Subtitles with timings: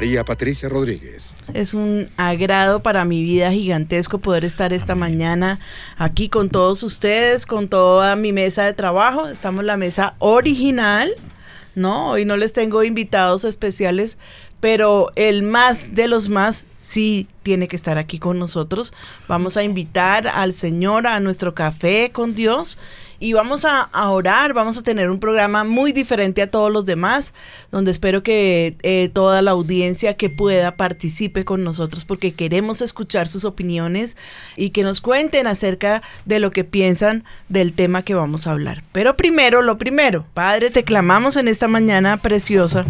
[0.00, 1.36] María Patricia Rodríguez.
[1.52, 5.60] Es un agrado para mi vida gigantesco poder estar esta mañana
[5.98, 9.28] aquí con todos ustedes, con toda mi mesa de trabajo.
[9.28, 11.10] Estamos en la mesa original,
[11.74, 12.12] ¿no?
[12.12, 14.16] Hoy no les tengo invitados especiales,
[14.60, 18.94] pero el más de los más sí tiene que estar aquí con nosotros.
[19.28, 22.78] Vamos a invitar al Señor a nuestro café con Dios
[23.20, 27.34] y vamos a, orar, vamos a tener un programa muy diferente a todos los demás,
[27.70, 33.28] donde espero que eh, toda la audiencia que pueda participe con nosotros porque queremos escuchar
[33.28, 34.16] sus opiniones
[34.56, 38.82] y que nos cuenten acerca de lo que piensan del tema que vamos a hablar.
[38.92, 42.86] Pero primero, lo primero, Padre, te clamamos en esta mañana preciosa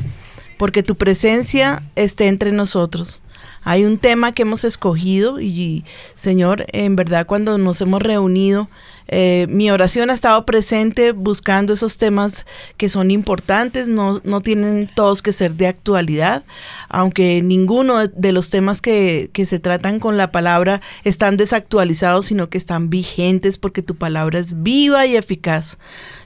[0.58, 3.18] porque tu presencia esté entre nosotros.
[3.62, 8.70] Hay un tema que hemos escogido y, Señor, en verdad cuando nos hemos reunido,
[9.12, 14.88] eh, mi oración ha estado presente buscando esos temas que son importantes, no, no tienen
[14.94, 16.44] todos que ser de actualidad,
[16.88, 22.50] aunque ninguno de los temas que, que se tratan con la palabra están desactualizados, sino
[22.50, 25.76] que están vigentes porque tu palabra es viva y eficaz.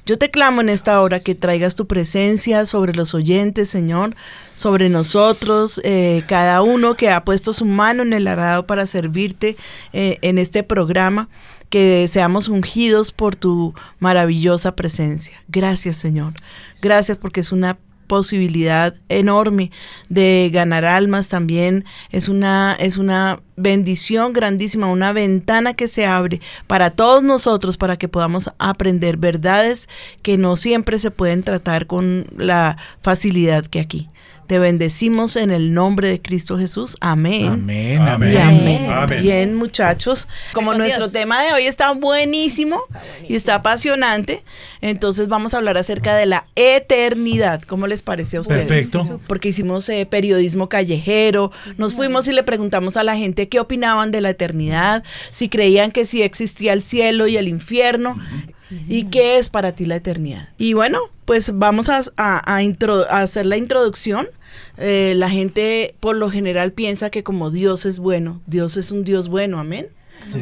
[0.05, 4.15] Yo te clamo en esta hora que traigas tu presencia sobre los oyentes, Señor,
[4.55, 9.57] sobre nosotros, eh, cada uno que ha puesto su mano en el arado para servirte
[9.95, 11.31] eh, en este programa
[11.75, 15.43] que seamos ungidos por tu maravillosa presencia.
[15.49, 16.35] Gracias, Señor.
[16.81, 19.73] Gracias porque es una posibilidad enorme
[20.09, 26.43] de ganar almas también es una es una bendición grandísima una ventana que se abre
[26.67, 29.89] para todos nosotros para que podamos aprender verdades
[30.21, 34.11] que no siempre se pueden tratar con la facilidad que aquí
[34.47, 36.97] te bendecimos en el nombre de Cristo Jesús.
[37.01, 37.47] Amén.
[37.47, 38.01] Amén.
[38.01, 38.91] Amén.
[38.91, 39.23] amén.
[39.23, 40.29] Bien, muchachos.
[40.53, 42.81] Como nuestro tema de hoy está buenísimo
[43.29, 44.45] y está apasionante,
[44.81, 47.63] entonces vamos a hablar acerca de la eternidad.
[47.63, 48.67] ¿Cómo les parece a ustedes?
[48.67, 49.21] Perfecto.
[49.27, 54.11] Porque hicimos eh, periodismo callejero, nos fuimos y le preguntamos a la gente qué opinaban
[54.11, 58.19] de la eternidad, si creían que sí existía el cielo y el infierno.
[58.89, 60.49] ¿Y qué es para ti la eternidad?
[60.59, 62.03] Y bueno, pues vamos a,
[63.11, 64.29] hacer la introducción.
[64.79, 69.05] Eh, la gente por lo general piensa que como Dios es bueno, Dios es un
[69.05, 69.89] Dios bueno, amén.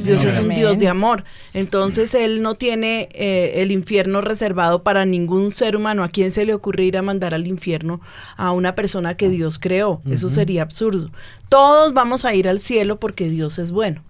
[0.04, 1.24] Dios es un Dios de amor.
[1.54, 6.04] Entonces Él no tiene eh, el infierno reservado para ningún ser humano.
[6.04, 8.00] ¿A quién se le ocurre ir a mandar al infierno
[8.36, 10.00] a una persona que Dios creó?
[10.08, 11.10] Eso sería absurdo.
[11.48, 14.04] Todos vamos a ir al cielo porque Dios es bueno.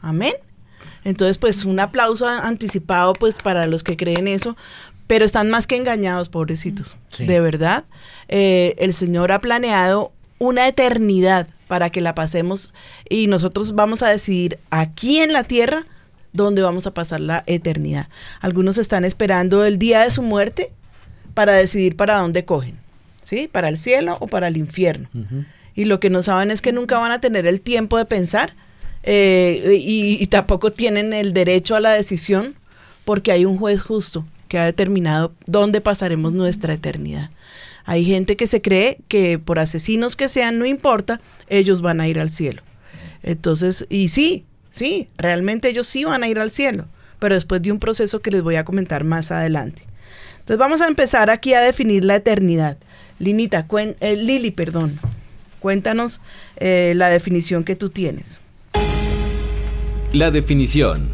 [0.00, 0.34] Amén.
[1.08, 4.58] Entonces, pues un aplauso anticipado pues para los que creen eso,
[5.06, 6.98] pero están más que engañados, pobrecitos.
[7.18, 7.86] De verdad,
[8.28, 12.74] eh, el Señor ha planeado una eternidad para que la pasemos
[13.08, 15.86] y nosotros vamos a decidir aquí en la tierra
[16.34, 18.10] dónde vamos a pasar la eternidad.
[18.42, 20.72] Algunos están esperando el día de su muerte
[21.32, 22.78] para decidir para dónde cogen,
[23.22, 23.48] ¿sí?
[23.50, 25.08] Para el cielo o para el infierno.
[25.74, 28.52] Y lo que no saben es que nunca van a tener el tiempo de pensar
[29.10, 32.54] eh, y, tampoco tienen el derecho a la decisión
[33.06, 37.30] porque hay un juez justo que ha determinado dónde pasaremos nuestra eternidad.
[37.86, 42.08] Hay gente que se cree que por asesinos que sean, no importa, ellos van a
[42.08, 42.60] ir al cielo.
[43.22, 46.84] Entonces, y sí, sí, realmente ellos sí van a ir al cielo,
[47.18, 49.84] pero después de un proceso que les voy a comentar más adelante.
[50.40, 52.76] Entonces vamos a empezar aquí a definir la eternidad.
[53.18, 53.66] Linita,
[54.00, 55.00] eh, Lili, perdón,
[55.60, 56.20] cuéntanos
[56.58, 58.42] eh, la definición que tú tienes.
[60.14, 61.10] La definición.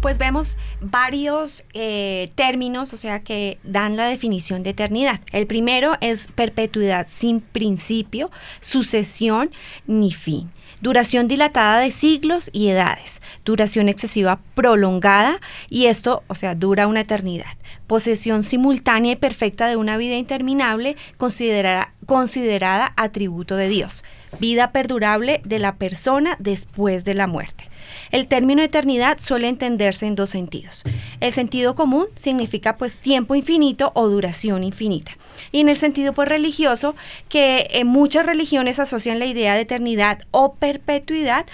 [0.00, 5.20] Pues vemos varios eh, términos, o sea, que dan la definición de eternidad.
[5.30, 8.30] El primero es perpetuidad sin principio,
[8.62, 9.50] sucesión
[9.86, 10.50] ni fin.
[10.80, 13.20] Duración dilatada de siglos y edades.
[13.44, 17.58] Duración excesiva prolongada y esto, o sea, dura una eternidad.
[17.86, 24.02] Posesión simultánea y perfecta de una vida interminable considerada, considerada atributo de Dios.
[24.38, 27.70] Vida perdurable de la persona después de la muerte.
[28.10, 30.82] El término eternidad suele entenderse en dos sentidos.
[31.20, 35.16] El sentido común significa pues tiempo infinito o duración infinita.
[35.52, 36.94] Y en el sentido pues religioso,
[37.28, 41.46] que en muchas religiones asocian la idea de eternidad o perpetuidad,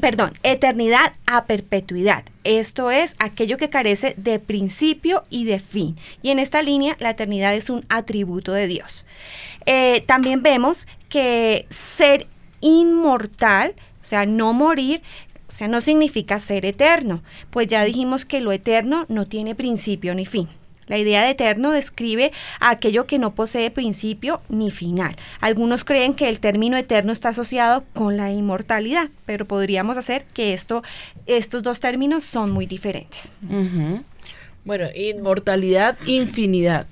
[0.00, 2.24] perdón, eternidad a perpetuidad.
[2.44, 5.96] Esto es aquello que carece de principio y de fin.
[6.22, 9.04] Y en esta línea la eternidad es un atributo de Dios.
[9.66, 12.26] Eh, también vemos que ser
[12.60, 15.02] inmortal, o sea, no morir,
[15.48, 20.14] o sea, no significa ser eterno, pues ya dijimos que lo eterno no tiene principio
[20.14, 20.48] ni fin.
[20.86, 22.30] La idea de eterno describe
[22.60, 25.16] aquello que no posee principio ni final.
[25.40, 30.54] Algunos creen que el término eterno está asociado con la inmortalidad, pero podríamos hacer que
[30.54, 30.84] esto,
[31.26, 33.32] estos dos términos son muy diferentes.
[34.64, 36.86] Bueno, inmortalidad, infinidad.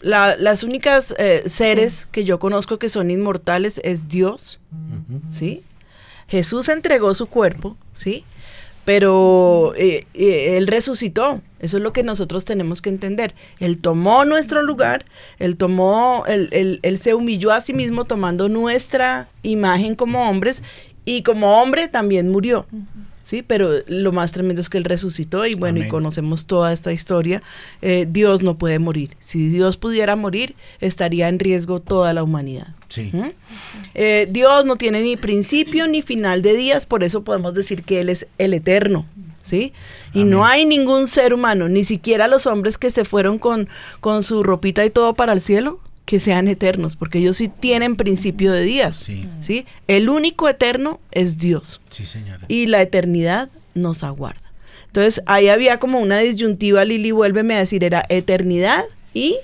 [0.00, 4.60] Las únicas eh, seres que yo conozco que son inmortales es Dios,
[5.30, 5.62] ¿sí?
[6.28, 8.24] Jesús entregó su cuerpo, ¿sí?
[8.84, 11.40] Pero eh, eh, Él resucitó.
[11.58, 13.34] Eso es lo que nosotros tenemos que entender.
[13.58, 15.06] Él tomó nuestro lugar,
[15.38, 20.62] Él tomó, él, él, se humilló a sí mismo tomando nuestra imagen como hombres
[21.06, 22.66] y como hombre también murió.
[23.24, 23.42] ¿Sí?
[23.42, 27.42] Pero lo más tremendo es que Él resucitó y bueno, y conocemos toda esta historia.
[27.82, 29.16] Eh, Dios no puede morir.
[29.20, 32.68] Si Dios pudiera morir, estaría en riesgo toda la humanidad.
[32.88, 33.10] Sí.
[33.94, 38.00] Eh, Dios no tiene ni principio ni final de días, por eso podemos decir que
[38.00, 39.06] Él es el eterno.
[39.42, 39.74] ¿Sí?
[40.14, 43.68] Y no hay ningún ser humano, ni siquiera los hombres que se fueron con,
[44.00, 47.96] con su ropita y todo para el cielo, que sean eternos, porque ellos sí tienen
[47.96, 49.08] principio de días.
[49.40, 49.66] Sí.
[49.88, 51.80] El único eterno es Dios.
[51.88, 52.44] Sí, señora.
[52.48, 54.40] Y la eternidad nos aguarda.
[54.86, 59.36] Entonces, ahí había como una disyuntiva, Lili, vuélveme a decir, era eternidad y...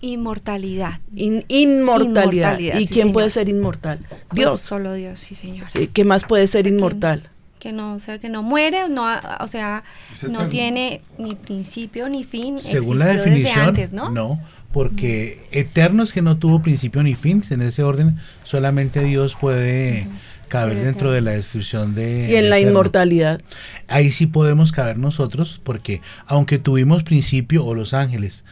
[0.00, 1.00] Inmortalidad.
[1.14, 2.58] inmortalidad.
[2.58, 3.98] ¿Y quién puede ser inmortal?
[4.08, 4.60] Pues Dios.
[4.60, 5.66] solo Dios, sí, señor.
[5.92, 7.28] ¿Qué más puede ser inmortal?
[7.58, 9.06] Que, no, o sea, que no muere, no,
[9.40, 9.84] o sea,
[10.28, 12.60] no tiene ni principio ni fin.
[12.60, 14.10] Según la definición, antes, ¿no?
[14.10, 14.38] No,
[14.74, 20.08] porque eterno es que no tuvo principio ni fin, en ese orden solamente Dios puede
[20.48, 22.32] caber dentro de la descripción de...
[22.32, 23.40] Y en la inmortalidad.
[23.86, 28.44] Ahí sí podemos caber nosotros, porque aunque tuvimos principio, o los ángeles,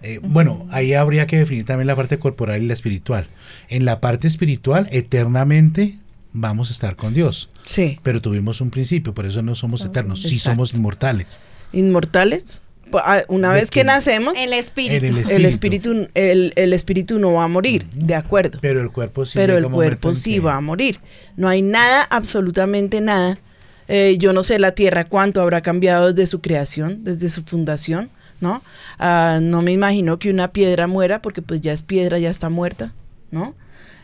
[0.00, 3.26] eh, bueno, ahí habría que definir también la parte corporal y la espiritual.
[3.68, 5.98] En la parte espiritual, eternamente
[6.32, 7.50] vamos a estar con Dios.
[7.64, 7.98] Sí.
[8.04, 11.40] Pero tuvimos un principio, por eso no somos eternos, sí somos inmortales.
[11.72, 12.62] ¿Inmortales?
[12.92, 15.04] Ah, una vez que nacemos, el espíritu.
[15.30, 18.58] El espíritu, el, espíritu, no va a morir, de acuerdo.
[18.60, 19.32] Pero el cuerpo sí.
[19.34, 21.00] Pero el cuerpo sí va a morir.
[21.36, 23.38] No hay nada, absolutamente nada.
[23.88, 28.10] Eh, yo no sé la Tierra cuánto habrá cambiado desde su creación, desde su fundación,
[28.40, 28.62] ¿no?
[28.98, 32.48] Ah, no me imagino que una piedra muera porque pues ya es piedra, ya está
[32.48, 32.92] muerta,
[33.30, 33.54] ¿no?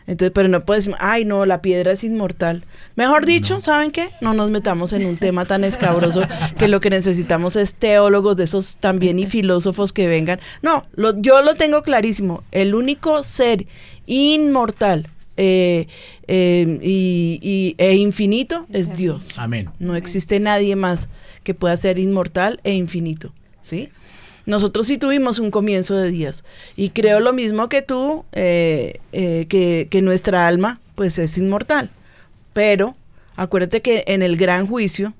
[0.07, 2.63] Entonces, pero no puedes decir, ay, no, la piedra es inmortal.
[2.95, 4.09] Mejor dicho, ¿saben qué?
[4.19, 6.23] No nos metamos en un tema tan escabroso
[6.57, 10.39] que lo que necesitamos es teólogos de esos también y filósofos que vengan.
[10.61, 10.85] No,
[11.17, 12.43] yo lo tengo clarísimo.
[12.51, 13.67] El único ser
[14.05, 15.07] inmortal
[15.37, 15.87] eh,
[16.27, 19.37] eh, y, e infinito es Dios.
[19.37, 19.69] Amén.
[19.79, 21.09] No existe nadie más
[21.43, 23.31] que pueda ser inmortal e infinito.
[23.63, 23.89] ¿Sí?
[24.45, 26.43] Nosotros sí tuvimos un comienzo de días
[26.75, 31.89] y creo lo mismo que tú, eh, eh, que, que nuestra alma pues es inmortal.
[32.53, 32.95] Pero
[33.35, 35.13] acuérdate que en el gran juicio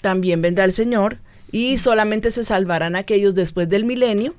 [0.00, 1.18] también vendrá el Señor
[1.52, 4.34] y solamente se salvarán aquellos después del milenio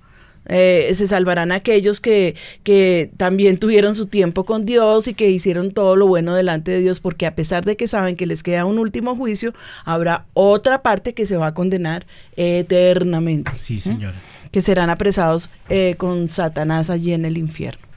[0.47, 5.71] eh, se salvarán aquellos que, que también tuvieron su tiempo con Dios y que hicieron
[5.71, 8.65] todo lo bueno delante de Dios, porque a pesar de que saben que les queda
[8.65, 9.53] un último juicio,
[9.85, 12.05] habrá otra parte que se va a condenar
[12.35, 13.51] eternamente.
[13.57, 14.15] Sí, señora.
[14.51, 17.87] Que serán apresados eh, con Satanás allí en el infierno.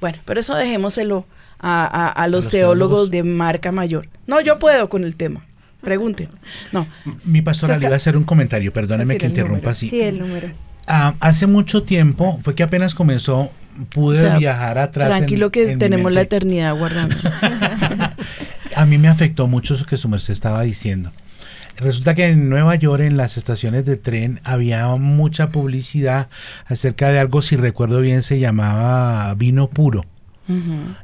[0.00, 1.24] Bueno, pero eso dejémoselo
[1.60, 4.08] a, los, teólogos, de marca mayor.
[4.26, 5.46] No, yo puedo con el tema.
[5.80, 6.28] Pregunten.
[6.72, 6.86] No.
[7.24, 9.88] Mi pastora le iba a hacer un comentario, perdóneme que interrumpa así.
[9.88, 10.50] Sí, el número.
[10.86, 13.50] Ah, hace mucho tiempo, fue que apenas comenzó,
[13.90, 15.08] pude viajar atrás.
[15.08, 17.16] Tranquilo que tenemos la eternidad guardando.
[18.76, 21.12] a mí me afectó mucho eso que su merced estaba diciendo.
[21.76, 26.28] Resulta que en Nueva York, en las estaciones de tren, había mucha publicidad
[26.66, 30.04] acerca de algo, si recuerdo bien, se llamaba vino puro.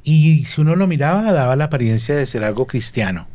[0.04, 3.28] Y si uno lo miraba, daba la apariencia de ser algo cristiano.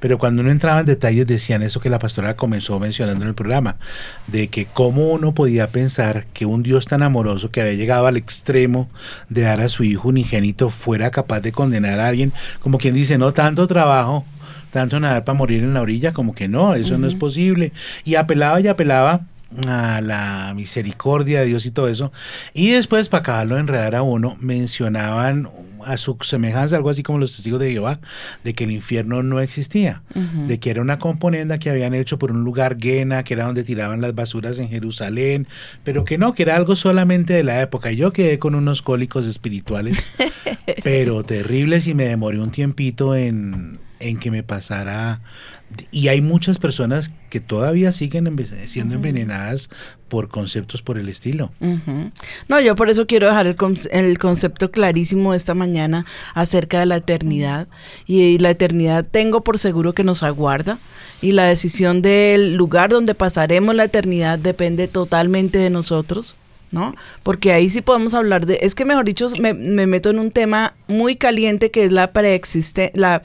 [0.00, 3.34] Pero cuando uno entraba en detalles decían eso que la pastora comenzó mencionando en el
[3.34, 3.76] programa,
[4.26, 8.16] de que cómo uno podía pensar que un Dios tan amoroso que había llegado al
[8.16, 8.88] extremo
[9.28, 13.18] de dar a su hijo unigénito fuera capaz de condenar a alguien, como quien dice,
[13.18, 14.24] no tanto trabajo,
[14.70, 17.72] tanto nadar para morir en la orilla, como que no, eso no es posible.
[18.04, 19.22] Y apelaba y apelaba
[19.66, 22.12] a la misericordia de Dios y todo eso.
[22.54, 25.48] Y después, para acabarlo de enredar a uno, mencionaban
[25.84, 28.00] a su semejanza, algo así como los testigos de Jehová,
[28.42, 32.32] de que el infierno no existía, de que era una componenda que habían hecho por
[32.32, 35.46] un lugar Guena, que era donde tiraban las basuras en Jerusalén,
[35.84, 37.92] pero que no, que era algo solamente de la época.
[37.92, 40.12] Y yo quedé con unos cólicos espirituales,
[40.82, 45.20] pero terribles y me demoré un tiempito en, en que me pasara
[45.90, 48.34] y hay muchas personas que todavía siguen
[48.66, 49.68] siendo envenenadas
[50.08, 51.50] por conceptos por el estilo.
[52.48, 53.56] No, yo por eso quiero dejar el,
[53.90, 57.66] el, concepto clarísimo esta mañana acerca de la eternidad.
[58.06, 60.78] Y la eternidad tengo por seguro que nos aguarda.
[61.20, 66.36] Y la decisión del lugar donde pasaremos la eternidad depende totalmente de nosotros.
[66.70, 66.94] ¿no?
[67.22, 70.30] Porque ahí sí podemos hablar de, es que mejor dicho, me, me meto en un
[70.30, 73.22] tema muy caliente que es la preexiste, la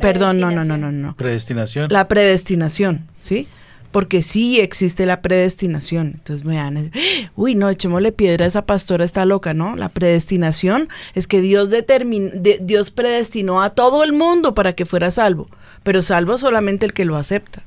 [0.00, 1.16] Perdón, no, no, no, no, no.
[1.16, 1.88] Predestinación.
[1.90, 3.46] La predestinación, ¿sí?
[3.92, 6.12] Porque sí existe la predestinación.
[6.14, 9.76] Entonces me van a decir, uy, no, echémosle piedra a esa pastora, está loca, ¿no?
[9.76, 15.10] La predestinación es que Dios, determin, Dios predestinó a todo el mundo para que fuera
[15.10, 15.48] salvo,
[15.82, 17.62] pero salvo solamente el que lo acepta.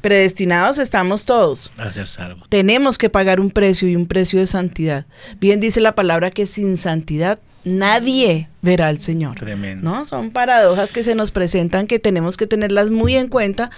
[0.00, 1.72] Predestinados estamos todos.
[1.76, 2.48] A ser salvos.
[2.48, 5.06] Tenemos que pagar un precio y un precio de santidad.
[5.38, 9.36] Bien dice la palabra que sin santidad nadie verá al Señor.
[9.38, 9.90] Tremendo.
[9.90, 10.04] ¿no?
[10.04, 13.70] Son paradojas que se nos presentan que tenemos que tenerlas muy en cuenta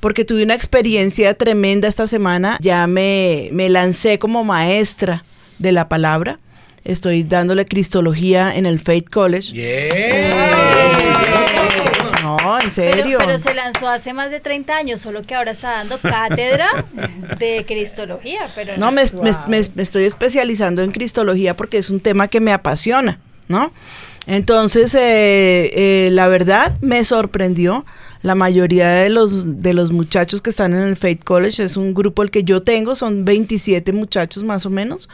[0.00, 2.58] porque tuve una experiencia tremenda esta semana.
[2.60, 5.24] Ya me, me lancé como maestra
[5.58, 6.38] de la palabra.
[6.84, 9.52] Estoy dándole cristología en el Faith College.
[12.58, 13.18] No, en serio.
[13.18, 16.86] Pero, se lanzó hace más de 30 años, solo que ahora está dando cátedra
[17.38, 18.46] de cristología.
[18.54, 23.72] Pero no, me, estoy especializando en cristología porque es un tema que me apasiona, ¿no?
[24.26, 27.86] Entonces, eh, eh, la verdad me sorprendió.
[28.20, 31.94] La mayoría de los, de los muchachos que están en el Faith College es un
[31.94, 35.08] grupo el que yo tengo, son 27 muchachos más o menos.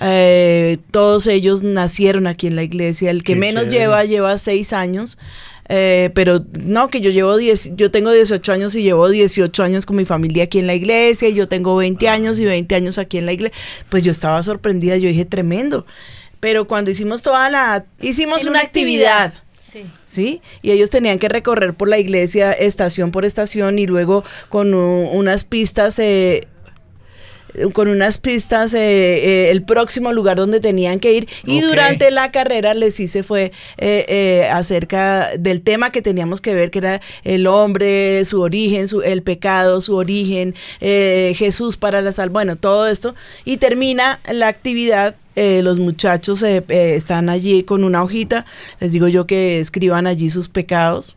[0.00, 3.10] Eh, todos ellos nacieron aquí en la iglesia.
[3.10, 5.18] El que menos lleva, lleva seis años.
[5.68, 9.86] Eh, pero no, que yo llevo 10, yo tengo 18 años y llevo 18 años
[9.86, 12.98] con mi familia aquí en la iglesia, y yo tengo 20 años y 20 años
[12.98, 13.56] aquí en la iglesia,
[13.88, 15.86] pues yo estaba sorprendida, yo dije, tremendo.
[16.40, 19.34] Pero cuando hicimos toda la, hicimos una, actividad.
[20.06, 20.40] Sí.
[20.62, 25.44] Y ellos tenían que recorrer por la iglesia estación por estación y luego con unas
[25.44, 26.46] pistas eh,
[27.72, 31.28] con unas pistas eh, eh, el próximo lugar donde tenían que ir.
[31.44, 36.70] Y durante la carrera les hice fue eh, acerca del tema que teníamos que ver
[36.70, 42.30] que era el hombre, su origen, su, el pecado, su origen, Jesús para la sal,
[42.30, 43.14] bueno, todo esto.
[43.44, 48.46] Y termina la actividad los muchachos están allí con una hojita,
[48.80, 51.14] les digo yo que escriban allí sus pecados.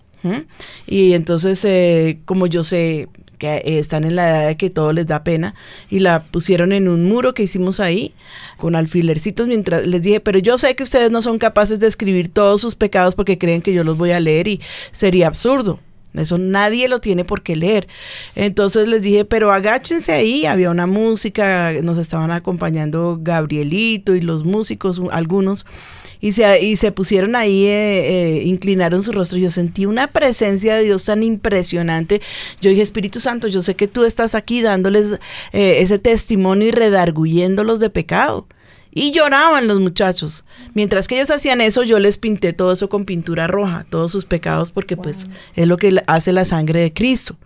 [0.86, 3.08] Y entonces, como yo sé
[3.40, 5.56] que están en la edad de que todo les da pena,
[5.90, 8.14] y la pusieron en un muro que hicimos ahí
[8.58, 12.30] con alfilercitos mientras les dije, pero yo sé que ustedes no son capaces de escribir
[12.30, 15.80] todos sus pecados porque creen que yo los voy a leer y sería absurdo.
[16.14, 17.88] Eso nadie lo tiene por qué leer.
[18.36, 20.46] Entonces les dije, pero agáchense ahí.
[20.46, 25.66] Había una música, nos estaban acompañando Gabrielito y los músicos, algunos
[26.22, 29.38] y se, y se pusieron ahí, eh, eh, inclinaron su rostro.
[29.38, 32.22] Yo sentí una presencia de Dios tan impresionante.
[32.62, 35.20] Yo dije, Espíritu Santo, yo sé que tú estás aquí dándoles
[35.54, 38.48] eh, ese testimonio y redarguyéndolos de pecado.
[38.92, 40.44] Y lloraban los muchachos.
[40.74, 44.26] Mientras que ellos hacían eso, yo les pinté todo eso con pintura roja, todos sus
[44.26, 47.38] pecados, porque pues es lo que hace la sangre de Cristo.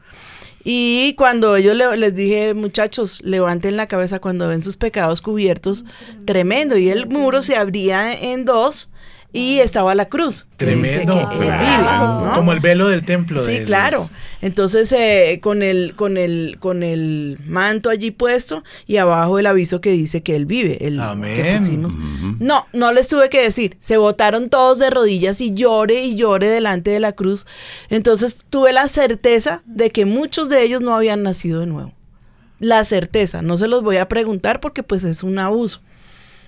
[0.63, 5.83] Y cuando yo les dije, muchachos, levanten la cabeza cuando ven sus pecados cubiertos,
[6.25, 6.77] tremendo.
[6.77, 8.89] Y el muro se abría en dos
[9.35, 10.45] y estaba la cruz.
[10.57, 11.27] Tremendo.
[12.35, 13.43] Como el velo del templo.
[13.43, 14.07] Sí, claro.
[14.41, 19.81] Entonces, eh, con, el, con, el, con el manto allí puesto y abajo el aviso
[19.81, 20.85] que dice que él vive.
[20.85, 21.01] El,
[21.35, 21.97] Que pusimos.
[22.39, 23.75] No, no les tuve que decir.
[23.79, 27.47] Se botaron todos de rodillas y llore y llore delante de la cruz.
[27.89, 31.91] Entonces, tuve la certeza de que muchos de ellos no habían nacido de nuevo.
[32.59, 33.41] La certeza.
[33.41, 35.81] No se los voy a preguntar porque pues es un abuso.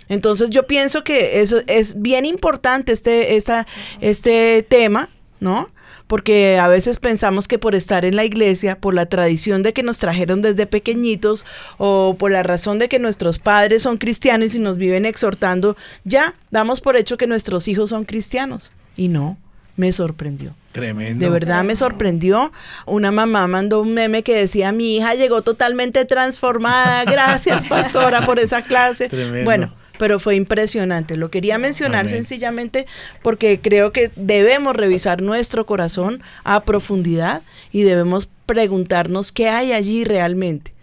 [0.09, 3.65] Entonces yo pienso que eso es bien importante este, esta,
[4.01, 5.09] este tema,
[5.39, 5.69] ¿no?
[6.07, 9.81] Porque a veces pensamos que por estar en la iglesia, por la tradición de que
[9.81, 11.45] nos trajeron desde pequeñitos
[11.77, 16.35] o por la razón de que nuestros padres son cristianos y nos viven exhortando, ya
[16.51, 18.71] damos por hecho que nuestros hijos son cristianos.
[18.95, 19.37] Y no,
[19.77, 20.55] me sorprendió.
[20.71, 21.23] Tremendo.
[21.23, 22.51] De verdad me sorprendió.
[22.85, 27.03] Una mamá mandó un meme que decía, mi hija llegó totalmente transformada.
[27.05, 29.09] Gracias, pastora, por esa clase.
[29.09, 29.45] Tremendo.
[29.45, 31.17] Bueno, pero fue impresionante.
[31.17, 32.13] Lo quería mencionar Amén.
[32.13, 32.85] sencillamente
[33.21, 40.03] porque creo que debemos revisar nuestro corazón a profundidad y debemos preguntarnos qué hay allí
[40.03, 40.73] realmente.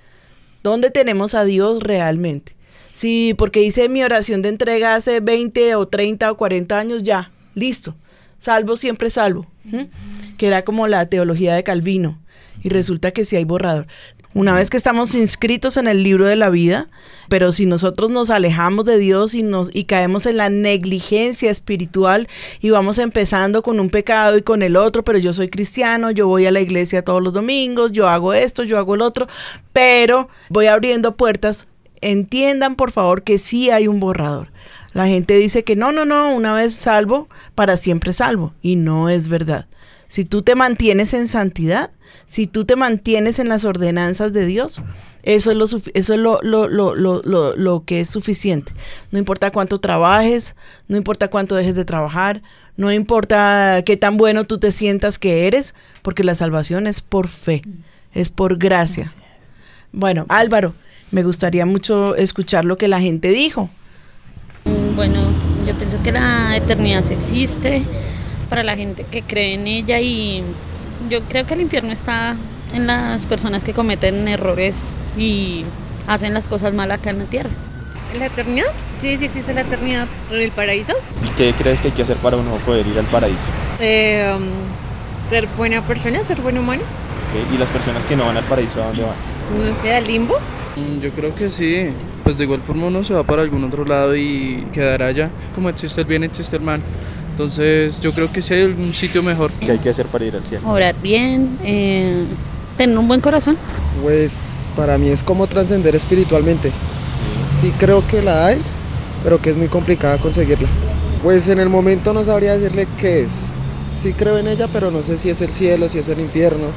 [0.62, 2.54] ¿Dónde tenemos a Dios realmente?
[2.92, 7.30] Sí, porque hice mi oración de entrega hace 20 o 30 o 40 años, ya,
[7.54, 7.96] listo.
[8.38, 9.46] Salvo siempre salvo.
[10.36, 12.18] Que era como la teología de Calvino.
[12.62, 13.86] Y resulta que sí hay borrador.
[14.34, 16.88] Una vez que estamos inscritos en el libro de la vida,
[17.28, 22.28] pero si nosotros nos alejamos de Dios y nos y caemos en la negligencia espiritual
[22.60, 26.28] y vamos empezando con un pecado y con el otro, pero yo soy cristiano, yo
[26.28, 29.28] voy a la iglesia todos los domingos, yo hago esto, yo hago el otro,
[29.74, 31.66] pero voy abriendo puertas.
[32.00, 34.48] Entiendan por favor que sí hay un borrador.
[34.94, 38.54] La gente dice que no, no, no, una vez salvo, para siempre salvo.
[38.62, 39.66] Y no es verdad.
[40.12, 41.90] Si tú te mantienes en santidad,
[42.28, 44.78] si tú te mantienes en las ordenanzas de Dios,
[45.22, 48.74] eso es lo, eso es lo, lo, lo, lo, lo- lo que es suficiente.
[49.10, 50.54] No importa cuánto trabajes,
[50.86, 52.42] no importa cuánto dejes de trabajar,
[52.76, 57.28] no importa qué tan bueno tú te sientas que eres, porque la salvación es por
[57.28, 57.62] fe,
[58.12, 59.10] es por gracia.
[59.92, 60.74] Bueno, Álvaro,
[61.10, 63.70] me gustaría mucho escuchar lo que la gente dijo.
[64.94, 65.22] Bueno,
[65.66, 67.82] yo pienso que la eternidad existe
[68.52, 70.44] para la gente que cree en ella y
[71.08, 72.36] yo creo que el infierno está
[72.74, 75.64] en las personas que cometen errores y
[76.06, 77.48] hacen las cosas mal acá en la tierra.
[78.12, 78.66] ¿La eternidad?
[78.98, 80.92] Sí, sí existe la eternidad en el paraíso.
[81.24, 83.50] ¿Y qué crees que hay que hacer para uno poder ir al paraíso?
[83.78, 84.42] Eh, um,
[85.22, 86.82] ser buena persona, ser buen humano.
[87.50, 89.16] ¿Y las personas que no van al paraíso a dónde van?
[89.48, 90.34] No sé, al limbo.
[90.76, 91.86] Mm, Yo creo que sí,
[92.24, 95.32] pues de igual forma uno se va para algún otro lado y quedará allá.
[95.52, 96.82] Como existe el bien, existe el mal.
[97.30, 99.50] Entonces yo creo que sí hay algún sitio mejor.
[99.60, 100.68] ¿Qué hay que hacer para ir al cielo?
[100.70, 102.26] Obrar bien, eh,
[102.76, 103.56] tener un buen corazón.
[104.00, 106.72] Pues para mí es como trascender espiritualmente.
[107.60, 108.62] Sí creo que la hay,
[109.22, 110.68] pero que es muy complicada conseguirla.
[111.22, 113.54] Pues en el momento no sabría decirle qué es.
[113.94, 116.72] Sí creo en ella, pero no sé si es el cielo, si es el infierno,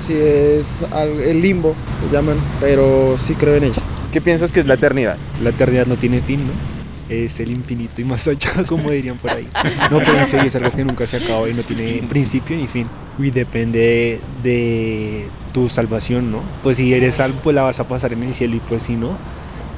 [0.00, 3.82] si es el limbo, lo llaman, pero sí creo en ella.
[4.10, 5.20] ¿Qué piensas que es la eternidad?
[5.38, 6.54] La eternidad no tiene fin, ¿no?
[7.08, 9.48] Es el infinito y más allá, como dirían por ahí.
[9.90, 12.66] No, pero en serio es algo que nunca se acaba y no tiene principio ni
[12.68, 12.88] fin.
[13.18, 16.44] Y depende de tu salvación, ¿no?
[16.62, 18.96] Pues si eres salvo, pues la vas a pasar en el cielo y pues si
[18.96, 19.18] no,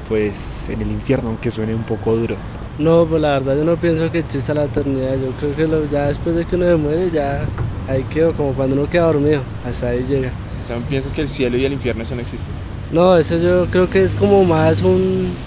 [0.03, 2.37] pues en el infierno, aunque suene un poco duro.
[2.77, 5.17] No, pues la verdad yo no pienso que exista la eternidad.
[5.17, 7.47] Yo creo que lo- ya después de que uno se muere, ya
[7.87, 9.45] ahí quedó, como cuando uno queda dormido.
[9.63, 10.35] Hasta ahí llega.
[10.59, 12.55] O sea, ¿piensas que el cielo y el infierno eso no existen?
[12.89, 15.37] No, eso yo creo que es como más un,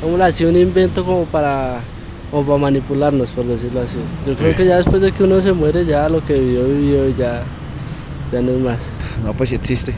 [0.00, 1.84] como así, un invento como para,
[2.30, 4.00] como para manipularnos, por decirlo así.
[4.24, 7.08] Yo creo que ya después de que uno se muere, ya lo que vivió, vivió
[7.08, 7.46] y ya,
[8.30, 8.98] ya no es más.
[9.22, 9.96] No, pues sí existe.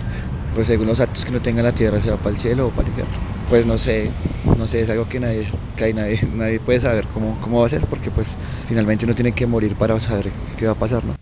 [0.55, 2.69] Pues según los actos que uno tenga en la tierra, se va para el cielo
[2.69, 3.13] o para el infierno.
[3.49, 4.13] Pues no sé,
[4.57, 7.67] no sé, es algo que nadie, que hay nadie, nadie puede saber cómo, cómo va
[7.67, 11.05] a ser, porque pues finalmente uno tiene que morir para saber qué va a pasar,
[11.05, 11.17] ¿no?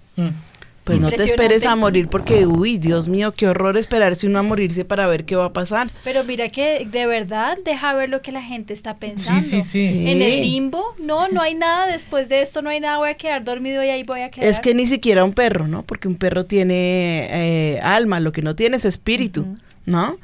[0.87, 4.43] Pues no te esperes a morir porque, uy, Dios mío, qué horror esperarse uno a
[4.43, 5.89] morirse para ver qué va a pasar.
[6.05, 9.43] Pero mira que de verdad deja ver lo que la gente está pensando.
[9.43, 10.09] sí, sí.
[10.09, 10.41] En el Sí.
[10.43, 13.83] limbo, no, no hay nada después de esto, no hay nada, voy a quedar dormido
[13.83, 14.49] y ahí voy a quedar.
[14.49, 15.83] Es que ni siquiera un perro, ¿no?
[15.83, 20.19] Porque un perro tiene eh, alma, lo que no tiene es espíritu, ¿no?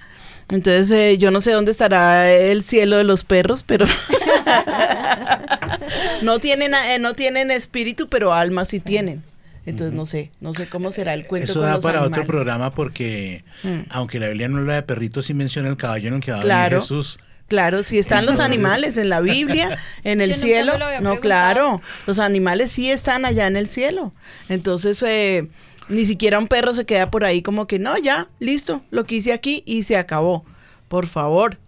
[0.53, 3.85] Entonces eh, yo no sé dónde estará el cielo de los perros, pero
[6.23, 9.25] no tienen eh, no tienen espíritu, pero alma sí tienen.
[9.65, 12.27] Entonces no sé, no sé cómo será el cuento Eso con da los para otro
[12.27, 13.83] programa porque, Mm.
[13.91, 16.39] aunque la Biblia no habla de perritos, sí menciona el caballo en el que va
[16.39, 16.81] a Claro.
[16.81, 17.19] Jesús.
[17.49, 21.21] Claro, si están los animales en la Biblia, en el cielo, no, preguntado.
[21.21, 24.13] claro, los animales sí están allá en el cielo.
[24.49, 25.49] Entonces, eh,
[25.89, 29.17] ni siquiera un perro se queda por ahí como que, no, ya, listo, lo que
[29.17, 30.47] hice aquí y se acabó.
[30.89, 31.59] Por favor,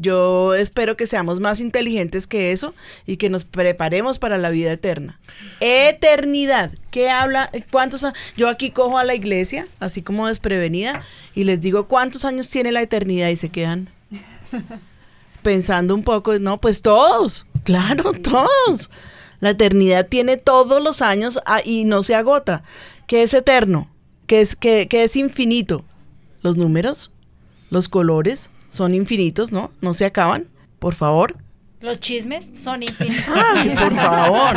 [0.00, 2.72] yo espero que seamos más inteligentes que eso
[3.04, 5.18] y que nos preparemos para la vida eterna.
[5.58, 6.70] Eternidad.
[6.92, 7.50] ¿Qué habla?
[7.72, 11.02] ¿Cuántos a- Yo aquí cojo a la iglesia, así como desprevenida,
[11.34, 13.28] y les digo, ¿cuántos años tiene la eternidad?
[13.30, 13.88] Y se quedan
[15.42, 18.90] pensando un poco, no, pues todos, claro, todos.
[19.40, 22.62] La eternidad tiene todos los años ah, y no se agota.
[23.06, 23.88] ¿Qué es eterno?
[24.26, 25.84] ¿Qué es, qué, qué es infinito?
[26.42, 27.10] Los números,
[27.70, 29.70] los colores son infinitos, ¿no?
[29.80, 30.46] No se acaban,
[30.78, 31.36] por favor.
[31.80, 33.24] Los chismes son infinitos.
[33.34, 34.56] Ay, por favor.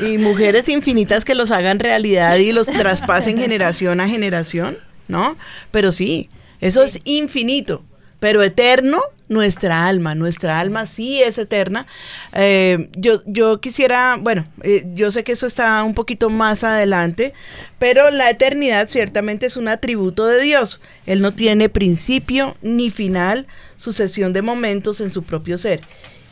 [0.00, 5.36] Y mujeres infinitas que los hagan realidad y los traspasen generación a generación, ¿no?
[5.72, 6.28] Pero sí,
[6.60, 7.82] eso es infinito.
[8.20, 9.00] Pero eterno,
[9.32, 10.14] nuestra alma.
[10.14, 11.86] Nuestra alma sí es eterna.
[12.34, 17.32] Eh, yo, yo quisiera, bueno, eh, yo sé que eso está un poquito más adelante,
[17.78, 20.80] pero la eternidad ciertamente es un atributo de Dios.
[21.06, 25.80] Él no tiene principio ni final, sucesión de momentos en su propio ser.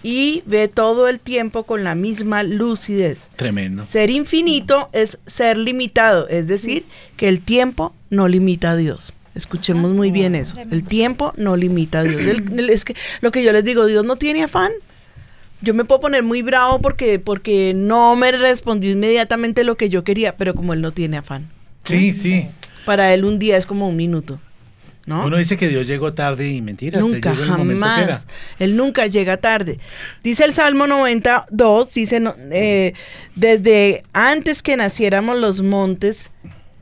[0.03, 3.29] Y ve todo el tiempo con la misma lucidez.
[3.37, 3.85] Tremendo.
[3.85, 6.87] Ser infinito es ser limitado, es decir,
[7.19, 9.13] que el tiempo no limita a Dios.
[9.35, 10.57] Escuchemos muy bien eso.
[10.71, 12.25] El tiempo no limita a Dios.
[12.27, 14.73] El- el- es que lo que yo les digo, Dios no tiene afán.
[15.63, 20.05] Yo me puedo poner muy bravo porque, porque no me respondió inmediatamente lo que yo
[20.05, 21.49] quería, pero como él no tiene afán.
[21.85, 22.49] Sí, sí.
[22.85, 24.41] Para él un día es como un minuto.
[25.07, 25.27] ¿no?
[25.27, 27.01] Uno dice que Dios llegó tarde y mentiras.
[27.03, 28.03] Nunca, llegó en el momento que era.
[28.07, 28.27] jamás.
[28.59, 29.79] Él nunca llega tarde.
[30.23, 32.93] Dice el Salmo 92, dice, eh,
[33.35, 36.31] desde antes que naciéramos los montes,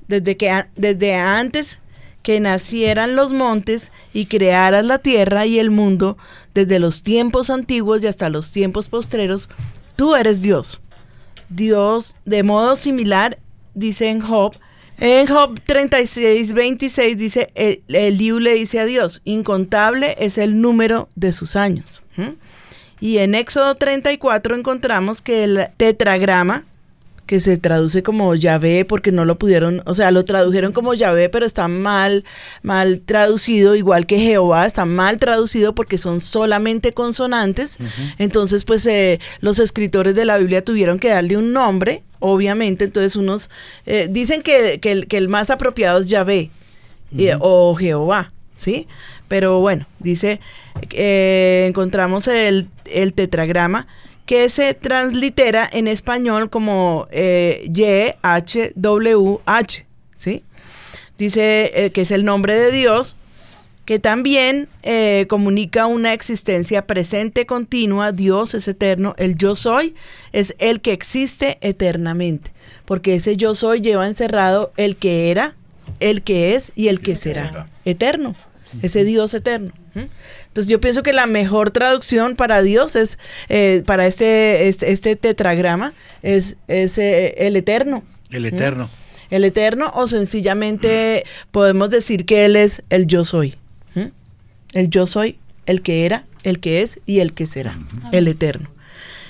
[0.08, 1.78] desde, que, desde antes
[2.28, 6.18] que nacieran los montes y crearas la tierra y el mundo,
[6.52, 9.48] desde los tiempos antiguos y hasta los tiempos postreros,
[9.96, 10.78] tú eres Dios.
[11.48, 13.38] Dios, de modo similar,
[13.72, 14.54] dice en Job,
[14.98, 21.08] en Job 36, 26 dice, el, Eliú le dice a Dios, incontable es el número
[21.14, 22.02] de sus años.
[23.00, 26.66] Y en Éxodo 34 encontramos que el tetragrama,
[27.28, 31.28] que se traduce como Yahvé porque no lo pudieron, o sea, lo tradujeron como Yahvé,
[31.28, 32.24] pero está mal,
[32.62, 37.78] mal traducido, igual que Jehová, está mal traducido porque son solamente consonantes.
[38.18, 42.86] Entonces, pues eh, los escritores de la Biblia tuvieron que darle un nombre, obviamente.
[42.86, 43.50] Entonces, unos
[43.84, 46.50] eh, dicen que, que el, que el más apropiado es Yahvé
[47.40, 48.88] o Jehová, ¿sí?
[49.28, 50.40] Pero bueno, dice,
[50.92, 53.86] eh, encontramos el, el tetragrama
[54.28, 58.26] que se translitera en español como eh, YHWH,
[60.18, 60.44] ¿sí?
[61.16, 63.16] Dice eh, que es el nombre de Dios,
[63.86, 69.94] que también eh, comunica una existencia presente continua, Dios es eterno, el yo soy
[70.32, 72.52] es el que existe eternamente,
[72.84, 75.56] porque ese yo soy lleva encerrado el que era,
[76.00, 78.36] el que es y el que será, eterno,
[78.82, 79.72] ese Dios eterno.
[80.58, 83.16] Entonces yo pienso que la mejor traducción para Dios es,
[83.48, 85.92] eh, para este, este, este tetragrama,
[86.24, 88.02] es, es eh, el eterno.
[88.30, 88.90] El eterno.
[89.30, 93.54] El eterno o sencillamente podemos decir que Él es el yo soy.
[94.72, 97.78] El yo soy, el que era, el que es y el que será,
[98.10, 98.68] el eterno.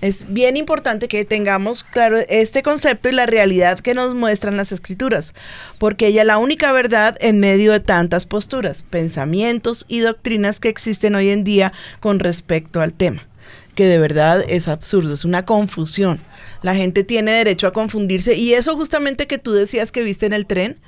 [0.01, 4.71] Es bien importante que tengamos claro este concepto y la realidad que nos muestran las
[4.71, 5.35] escrituras,
[5.79, 10.69] porque ella es la única verdad en medio de tantas posturas, pensamientos y doctrinas que
[10.69, 13.27] existen hoy en día con respecto al tema,
[13.75, 16.21] que de verdad es absurdo, es una confusión.
[16.63, 20.33] La gente tiene derecho a confundirse y eso justamente que tú decías que viste en
[20.33, 20.79] el tren,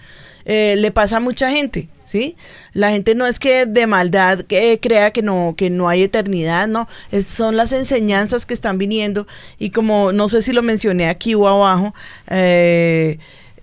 [0.44, 2.36] eh, le pasa a mucha gente, ¿sí?
[2.72, 6.68] La gente no es que de maldad que crea que no, que no hay eternidad,
[6.68, 6.88] no,
[7.26, 9.26] son las enseñanzas que están viniendo
[9.58, 11.94] y como no sé si lo mencioné aquí o abajo,
[12.28, 13.18] eh,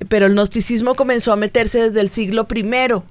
[0.10, 3.04] pero el gnosticismo comenzó a meterse desde el siglo primero.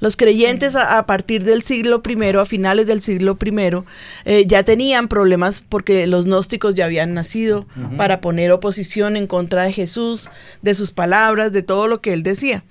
[0.00, 3.84] Los creyentes a, a partir del siglo primero, a finales del siglo primero,
[4.24, 7.66] eh, ya tenían problemas porque los gnósticos ya habían nacido
[7.96, 10.28] para poner oposición en contra de Jesús,
[10.62, 12.64] de sus palabras, de todo lo que él decía.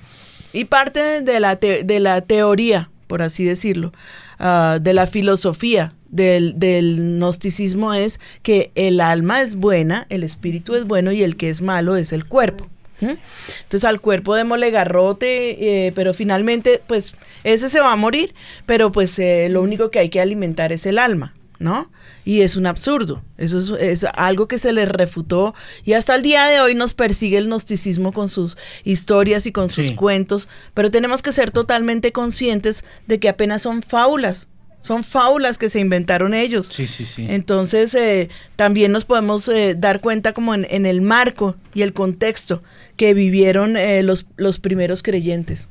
[0.54, 3.94] Y parte de la, te- de la teoría, por así decirlo,
[4.40, 10.76] ah, de la filosofía del, del gnosticismo es que el alma es buena, el espíritu
[10.76, 12.70] es bueno y el que es malo es el cuerpo.
[13.02, 13.18] ¿M?
[13.64, 18.34] Entonces al cuerpo démosle garrote, eh, pero finalmente pues ese se va a morir,
[18.66, 21.92] pero pues eh, lo único que hay que alimentar es el alma, ¿no?
[22.24, 26.22] Y es un absurdo, eso es, es algo que se les refutó y hasta el
[26.22, 29.96] día de hoy nos persigue el gnosticismo con sus historias y con sus Sí.
[29.96, 34.48] cuentos, pero tenemos que ser totalmente conscientes de que apenas son fábulas.
[34.82, 36.68] Son fábulas que se inventaron ellos.
[36.68, 37.26] Sí, sí, sí.
[37.30, 41.94] Entonces, eh, también nos podemos eh, dar cuenta como en, en el marco y el
[41.94, 42.62] contexto
[42.98, 45.68] que vivieron eh, los, los primeros creyentes.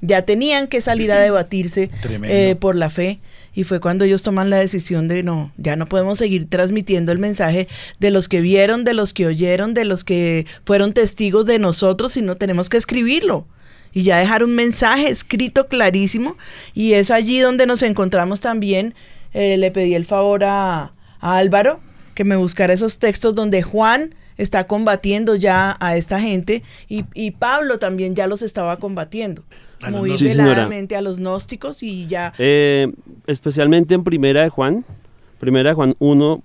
[0.00, 1.90] Ya tenían que salir a debatirse
[2.24, 3.20] eh, por la fe
[3.54, 7.18] y fue cuando ellos toman la decisión de no, ya no podemos seguir transmitiendo el
[7.18, 7.68] mensaje
[8.00, 12.12] de los que vieron, de los que oyeron, de los que fueron testigos de nosotros,
[12.12, 13.46] sino tenemos que escribirlo
[13.94, 16.36] y ya dejar un mensaje escrito clarísimo
[16.74, 18.94] y es allí donde nos encontramos también.
[19.32, 21.80] eh, le pedí el favor a, a Álvaro
[22.14, 27.32] que me buscara esos textos donde Juan está combatiendo ya a esta gente y, y
[27.32, 29.42] Pablo también ya los estaba combatiendo
[29.82, 30.16] A muy.
[30.16, 30.44] Sí, señora.
[30.50, 32.92] veladamente a los gnósticos y ya Eh,
[33.26, 34.84] especialmente en Primera de Juan,
[35.40, 36.42] Primera de Juan 1,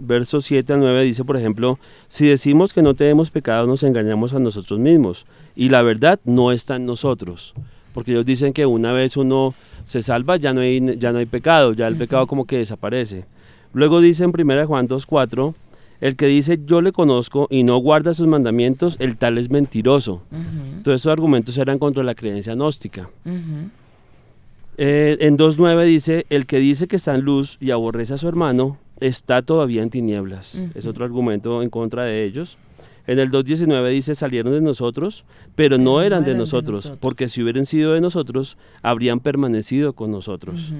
[0.00, 4.32] versos 7 al 9 dice, por ejemplo, si decimos que no tenemos pecado, nos engañamos
[4.34, 7.54] a nosotros mismos y la verdad no está en nosotros.
[7.92, 11.26] porque ellos dicen que una vez uno se salva ya no hay, ya no hay
[11.26, 13.24] pecado, ya el pecado como que desaparece.
[13.72, 15.54] Luego dice en 1 Juan 2.4,
[16.00, 20.22] el que dice yo le conozco y no guarda sus mandamientos, el tal es mentiroso.
[20.82, 23.10] Todos estos argumentos eran contra la creencia gnóstica.
[24.82, 28.28] Eh, en 2.9 dice, el que dice que está en luz y aborrece a su
[28.28, 30.60] hermano, está todavía en tinieblas.
[30.74, 32.56] Es otro argumento en contra de ellos.
[33.06, 35.24] En el 2.19 dice, salieron de nosotros,
[35.56, 40.72] pero no eran de nosotros, porque si hubieran sido de nosotros, habrían permanecido con nosotros.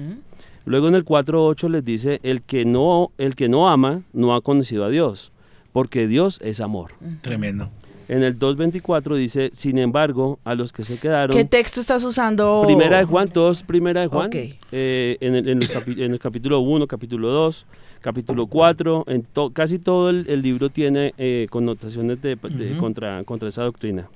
[0.65, 4.41] Luego en el 4.8 les dice, el que, no, el que no ama no ha
[4.41, 5.31] conocido a Dios,
[5.71, 6.91] porque Dios es amor.
[7.21, 7.69] Tremendo.
[8.07, 11.35] En el 2.24 dice, sin embargo, a los que se quedaron...
[11.35, 12.61] ¿Qué texto estás usando?
[12.65, 14.27] Primera de Juan, todos Primera de Juan.
[14.27, 14.35] Ok.
[14.71, 17.65] eh, en, el, en los en el capítulo 1, capítulo 2,
[18.01, 22.37] capítulo 4, en to- casi todo el, el libro tiene eh, connotaciones de,
[22.79, 24.09] contra, contra esa doctrina.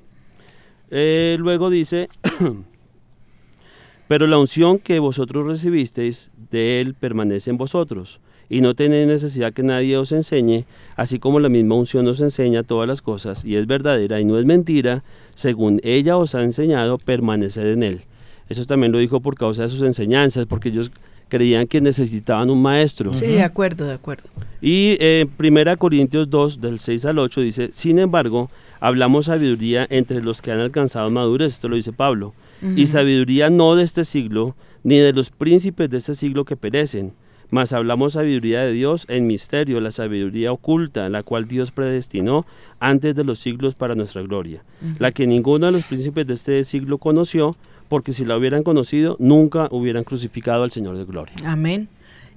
[0.92, 2.10] Eh, luego dice,
[4.08, 9.54] pero la unción que vosotros recibisteis de él permanece en vosotros, y no tenéis necesidad
[9.54, 13.56] que nadie os enseñe, así como la misma unción os enseña todas las cosas, y
[13.56, 18.02] es verdadera y no es mentira, según ella os ha enseñado, permaneced en él.
[18.48, 20.92] Eso también lo dijo por causa de sus enseñanzas, porque ellos
[21.30, 23.14] creían que necesitaban un maestro.
[23.14, 24.30] Sí, de acuerdo, de acuerdo.
[24.62, 30.22] Y eh, Primera Corintios 2, del 6 al 8, dice, sin embargo, hablamos sabiduría entre
[30.22, 32.86] los que han alcanzado madurez, esto lo dice Pablo, y Ujú.
[32.88, 37.14] sabiduría no de este siglo, ni de los príncipes de este siglo que perecen,
[37.52, 42.46] mas hablamos sabiduría de Dios en misterio, la sabiduría oculta, la cual Dios predestinó
[42.80, 44.96] antes de los siglos para nuestra gloria, Ujú.
[45.00, 47.56] la que ninguno de los príncipes de este siglo conoció,
[47.88, 51.36] porque si la hubieran conocido, nunca hubieran crucificado al Señor de gloria.
[51.46, 51.88] Amén.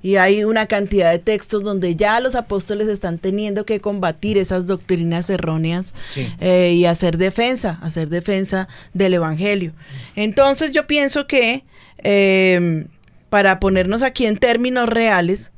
[0.00, 4.64] Y hay una cantidad de textos donde ya los apóstoles están teniendo que combatir esas
[4.66, 6.28] doctrinas erróneas Sí.
[6.40, 9.72] eh, y hacer defensa, hacer defensa del Evangelio.
[10.14, 11.64] Entonces yo pienso que
[12.04, 12.86] eh,
[13.28, 15.50] para ponernos aquí en términos reales,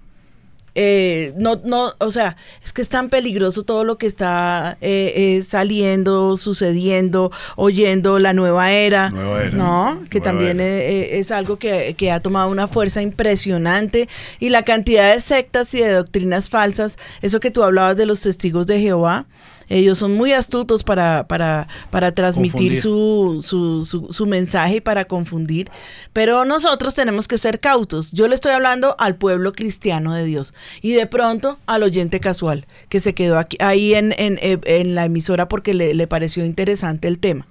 [0.74, 5.12] eh, no, no, o sea, es que es tan peligroso todo lo que está eh,
[5.16, 9.56] eh, saliendo, sucediendo, oyendo la nueva era, Nueva era.
[9.56, 10.04] ¿no?
[10.09, 14.50] Que Nueva también eh, eh, es algo que, que ha tomado una fuerza impresionante y
[14.50, 18.66] la cantidad de sectas y de doctrinas falsas, eso que tú hablabas de los testigos
[18.66, 19.26] de Jehová,
[19.70, 25.04] ellos son muy astutos para, para, para transmitir su, su, su, su mensaje y para
[25.06, 25.70] confundir,
[26.12, 28.11] pero nosotros tenemos que ser cautos.
[28.12, 30.52] Yo le estoy hablando al pueblo cristiano de Dios
[30.83, 34.94] y de pronto al oyente casual que se quedó aquí, ahí en, en, eh, en
[34.94, 37.46] la emisora porque le, le pareció interesante el tema.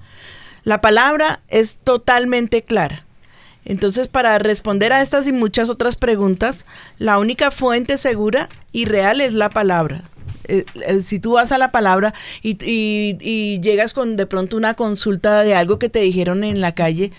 [0.65, 3.05] La palabra es totalmente clara.
[3.65, 6.65] Entonces, para responder a estas y muchas otras preguntas,
[6.97, 10.03] la única fuente segura y real es la palabra.
[10.49, 14.57] Eh, eh, si tú vas a la palabra y, y- y llegas con de pronto
[14.57, 17.12] una consulta de algo que te dijeron en la calle,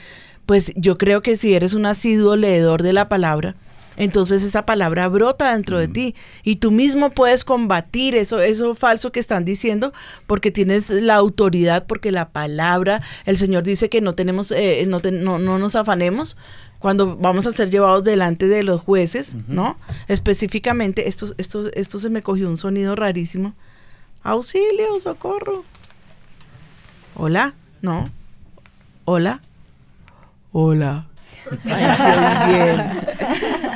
[0.47, 3.55] pues yo creo que si eres un asiduo leedor de la palabra,
[3.97, 6.15] entonces esa palabra brota dentro de ti.
[6.43, 9.93] Y tú mismo puedes combatir eso, eso falso que están diciendo
[10.27, 15.01] porque tienes la autoridad, porque la palabra, el Señor dice que no tenemos, eh, no,
[15.01, 16.37] te- no, no nos afanemos
[16.81, 19.79] cuando vamos a ser llevados delante de los jueces, ¿no?
[20.09, 23.55] Específicamente, esto, esto, esto se me cogió un sonido rarísimo.
[24.23, 25.63] Auxilio, socorro.
[27.15, 28.11] Hola, no.
[29.05, 29.43] Hola.
[30.53, 31.07] Hola.
[31.67, 33.01] Ay, bien.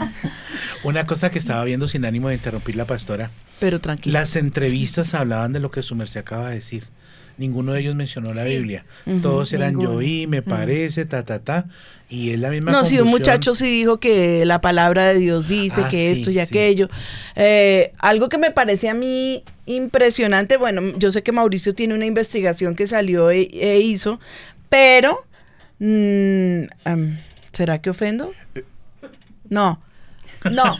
[0.82, 3.30] Una cosa que estaba viendo sin ánimo de interrumpir la pastora.
[3.60, 4.20] Pero tranquila.
[4.20, 6.84] Las entrevistas hablaban de lo que su merced acaba de decir.
[7.36, 8.48] Ninguno de ellos mencionó la Sí.
[8.50, 8.84] Biblia.
[9.22, 10.02] Todos eran yo ninguno.
[10.02, 11.66] y me parece, ta, ta, ta.
[12.08, 15.48] Y es la misma No, si un muchacho sí dijo que la palabra de Dios
[15.48, 16.38] dice Ah, que sí, esto y sí.
[16.40, 16.88] aquello.
[17.34, 22.06] Eh, algo que me parece a mí impresionante, bueno, yo sé que Mauricio tiene una
[22.06, 24.20] investigación que salió e, e hizo,
[24.68, 25.24] pero,
[25.78, 26.64] mm,
[27.52, 28.32] ¿será que ofendo?
[29.48, 29.80] No,
[30.50, 30.78] no.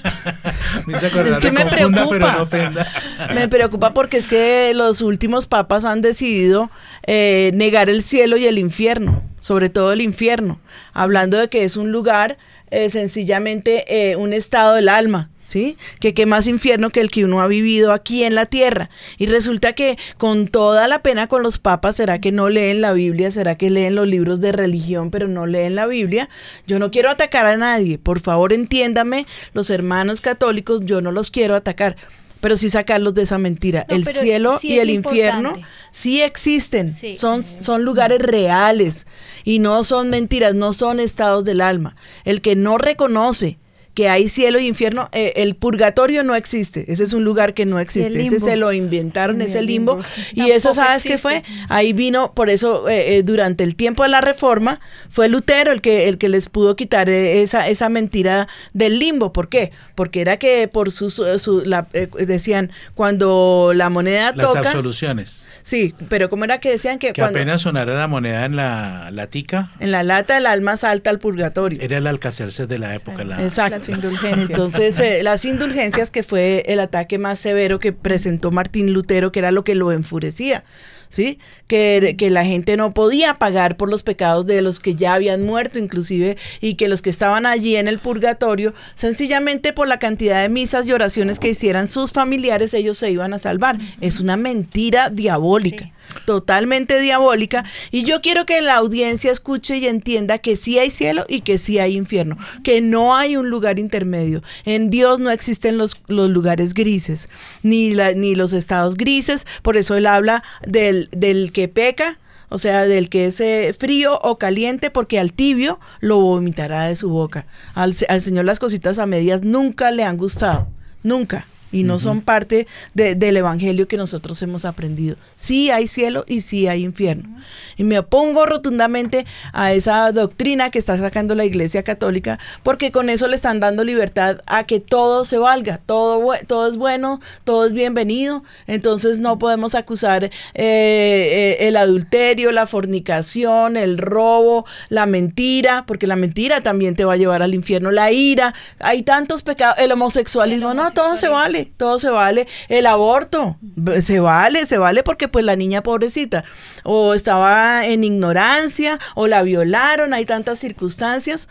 [0.86, 2.32] Me hizo acordar Es que me confunda, pero preocupa.
[2.36, 2.92] no ofenda.
[3.34, 6.70] Me preocupa porque es que los últimos papas han decidido
[7.06, 10.60] eh, negar el cielo y el infierno, sobre todo el infierno,
[10.92, 12.38] hablando de que es un lugar
[12.70, 15.30] eh, sencillamente eh, un estado del alma.
[15.44, 15.76] ¿Sí?
[16.00, 18.90] Que qué más infierno que el que uno ha vivido aquí en la tierra.
[19.18, 22.92] Y resulta que con toda la pena con los papas, ¿será que no leen la
[22.92, 23.30] Biblia?
[23.30, 26.28] ¿Será que leen los libros de religión pero no leen la Biblia?
[26.66, 27.98] Yo no quiero atacar a nadie.
[27.98, 31.96] Por favor, entiéndame, los hermanos católicos, yo no los quiero atacar
[32.40, 33.86] pero sí sacarlos de esa mentira.
[33.88, 35.54] No, el cielo sí y el infierno
[35.92, 37.14] sí existen, Sí.
[37.14, 39.06] son, son lugares reales
[39.44, 41.96] y no son mentiras, no son estados del alma.
[42.26, 43.56] El que no reconoce
[43.94, 47.64] que hay cielo y infierno, eh, el purgatorio no existe, ese es un lugar que
[47.64, 49.94] no existe, ese se lo inventaron, ese el limbo,
[50.32, 50.48] limbo.
[50.48, 51.64] y eso sabes qué fue, existe.
[51.68, 54.80] ahí vino, por eso eh, eh, durante el tiempo de la reforma
[55.10, 59.32] fue Lutero el que, el que les pudo quitar eh, esa, esa mentira del limbo,
[59.32, 59.70] ¿por qué?
[59.94, 65.46] Porque era que por sus, su, la, eh, decían, cuando la moneda Las toca, absoluciones.
[65.62, 69.10] sí, pero como era que decían que, Que cuando apenas sonara la moneda en la
[69.12, 71.78] latica, en la lata el alma salta al purgatorio.
[71.80, 73.22] era el alcacerse de la época.
[73.24, 73.83] la- Exacto.
[73.88, 74.50] Las indulgencias.
[74.50, 79.38] Entonces, eh, las indulgencias, que fue el ataque más severo que presentó Martín Lutero, que
[79.40, 80.64] era lo que lo enfurecía,
[81.08, 81.38] ¿sí?
[81.66, 85.42] Que, que la gente no podía pagar por los pecados de los que ya habían
[85.42, 90.42] muerto, inclusive, y que los que estaban allí en el purgatorio, sencillamente por la cantidad
[90.42, 93.78] de misas y oraciones que hicieran sus familiares, ellos se iban a salvar.
[94.00, 95.90] Es una mentira diabólica.
[96.26, 97.64] Totalmente diabólica.
[97.90, 101.58] Y yo quiero que la audiencia escuche y entienda que sí hay cielo y que
[101.58, 104.42] sí hay infierno, que no hay un lugar intermedio.
[104.64, 107.28] En Dios no existen los, los lugares grises,
[107.62, 109.46] ni, la- ni los estados grises.
[109.62, 112.18] Por eso él habla del, del que peca.
[112.50, 116.94] O sea, del que es eh, frío o caliente, porque al tibio lo vomitará de
[116.94, 117.46] su boca.
[117.74, 120.68] Al, se- al Señor las cositas a medias nunca le han gustado,
[121.02, 125.16] nunca y no son parte de- del evangelio que nosotros hemos aprendido.
[125.36, 127.28] Sí hay cielo y sí hay infierno.
[127.76, 133.10] Y me opongo rotundamente a esa doctrina que está sacando la Iglesia Católica, porque con
[133.10, 137.66] eso le están dando libertad a que todo se valga, todo, todo es bueno, todo
[137.66, 138.44] es bienvenido.
[138.66, 146.06] Entonces no podemos acusar eh, eh, el adulterio, la fornicación, el robo, la mentira, porque
[146.06, 149.90] la mentira también te va a llevar al infierno, la ira, hay tantos pecados, el
[149.92, 153.56] homosexualismo, no, todo se vale, todo se vale, el aborto,
[154.02, 156.44] se vale, se vale porque pues la niña pobrecita
[156.82, 161.48] o estaba en ignorancia o la violaron, hay tantas circunstancias.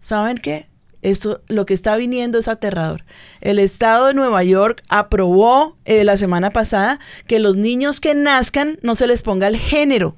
[0.00, 0.66] ¿Saben qué?
[1.02, 3.04] Esto, lo que está viniendo es aterrador.
[3.40, 8.78] El estado de Nueva York aprobó eh, la semana pasada que los niños que nazcan
[8.82, 10.16] no se les ponga el género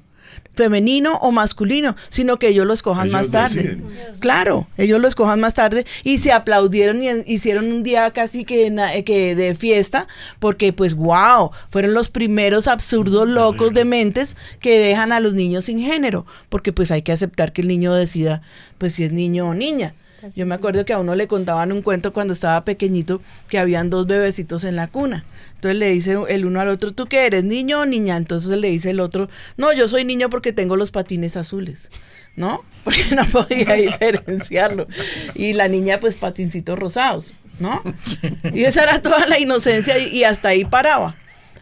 [0.59, 3.63] femenino o masculino, sino que ellos lo escojan Ellos más tarde.
[3.63, 3.85] deciden.
[4.19, 8.67] Claro, ellos lo escojan más tarde y se aplaudieron y hicieron un día casi que,
[8.67, 10.07] eh, que de fiesta,
[10.39, 15.65] porque pues wow, fueron los primeros absurdos locos de mentes que dejan a los niños
[15.65, 18.41] sin género, porque pues hay que aceptar que el niño decida
[18.77, 19.93] pues si es niño o niña.
[20.35, 23.89] Yo me acuerdo que a uno le contaban un cuento cuando estaba pequeñito que habían
[23.89, 25.25] dos bebecitos en la cuna.
[25.55, 28.17] Entonces le dice el uno al otro, ¿tú qué eres, niño o niña?
[28.17, 31.89] Entonces le dice el otro, no, yo soy niño porque tengo los patines azules,
[32.35, 32.63] ¿no?
[32.83, 34.87] Porque no podía diferenciarlo.
[35.35, 37.81] Y la niña, pues patincitos rosados, ¿no?
[38.53, 41.15] Y esa era toda la inocencia y, y hasta ahí paraba.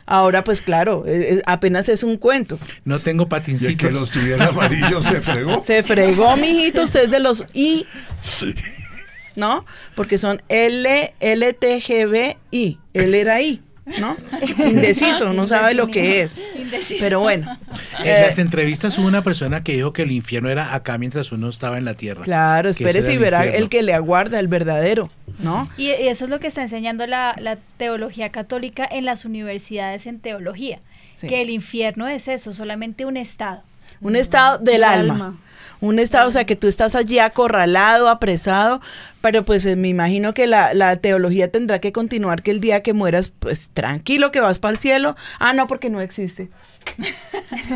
[0.09, 2.57] Ahora, pues claro, eh, eh, apenas es un cuento.
[2.85, 3.75] No tengo Y el patincitos.
[3.75, 5.61] que los tuviera amarillos se fregó.
[5.67, 7.85] Se fregó, mijito, usted es de los I,
[9.35, 9.65] ¿no?
[9.95, 12.79] Porque son L, L, T, G, B, I.
[12.93, 13.61] Él era I,
[13.99, 14.17] ¿no?
[14.57, 16.41] Indeciso, no sabe lo que es.
[16.57, 16.99] Indeciso.
[17.01, 17.57] Pero bueno.
[17.99, 21.31] En eh, las entrevistas hubo una persona que dijo que el infierno era acá mientras
[21.31, 22.23] uno estaba en la tierra.
[22.23, 25.69] claro, espérese y verá el que le aguarda, el verdadero, ¿no?
[25.77, 30.05] Y, y eso es lo que está enseñando la, la teología católica en las universidades
[30.07, 30.79] en teología,
[31.15, 31.27] Sí.
[31.27, 33.63] que el infierno es eso, solamente un estado.
[34.01, 35.13] Un estado del Del alma.
[35.13, 35.37] alma.
[35.79, 38.81] Un estado, o sea, que tú estás allí acorralado, apresado,
[39.21, 42.81] pero pues eh, me imagino que la, la teología tendrá que continuar que el día
[42.81, 45.15] que mueras, pues tranquilo que vas para el cielo.
[45.39, 46.49] Ah, no, porque no existe.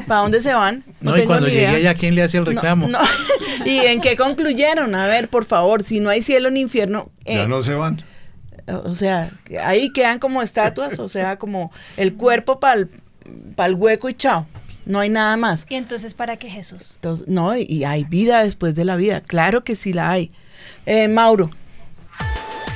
[0.07, 0.83] ¿Para dónde se van?
[0.99, 1.75] No, y tengo cuando ni llegue idea.
[1.77, 2.87] allá, ¿quién le hace el reclamo?
[2.87, 2.99] no.
[3.65, 4.95] ¿Y en qué concluyeron?
[4.95, 8.03] A ver, por favor, si no hay cielo ni infierno, eh, Ya no se van.
[8.67, 9.29] o sea,
[9.63, 14.47] ahí quedan como estatuas, o sea, como el cuerpo para el hueco y chao.
[14.85, 15.67] No hay nada más.
[15.69, 16.93] Y entonces, ¿para qué Jesús?
[16.95, 19.21] Entonces, no, y, y hay vida después de la vida.
[19.21, 20.31] Claro que sí la hay.
[20.87, 21.51] Eh, Mauro.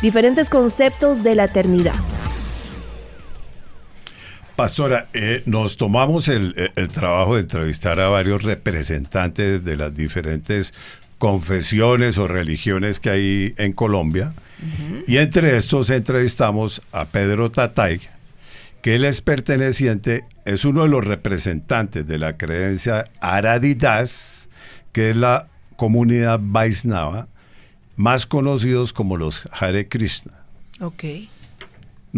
[0.03, 1.93] Diferentes conceptos de la eternidad.
[4.55, 10.73] Pastora, eh, nos tomamos el, el- trabajo de entrevistar a varios representantes de las diferentes
[11.17, 14.33] confesiones o religiones que hay en Colombia.
[15.07, 17.99] Y entre estos entrevistamos a Pedro Tatay,
[18.81, 24.47] que él es perteneciente, es uno de los representantes de la creencia Aradidas,
[24.93, 27.27] que es la comunidad Vaisnava,
[27.97, 30.31] más conocidos como los Hare Krishna.
[30.79, 31.03] Ok.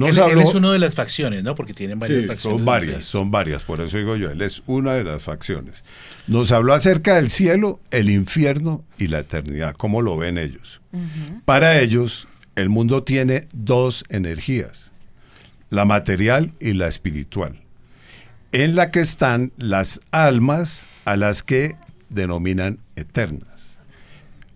[0.06, 1.56] Él, habló- es uno de las facciones, ¿no?
[1.56, 2.58] Porque tienen varias Sí, facciones.
[2.60, 5.84] son varias, son varias, por eso digo yo, él es una de las facciones.
[6.28, 10.82] Nos habló acerca del cielo, el infierno y la eternidad, cómo lo ven ellos.
[11.46, 14.92] Para ellos, el mundo tiene dos energías,
[15.72, 17.60] la material y la espiritual,
[18.52, 21.76] en la que están las almas a las que
[22.10, 23.80] denominan eternas.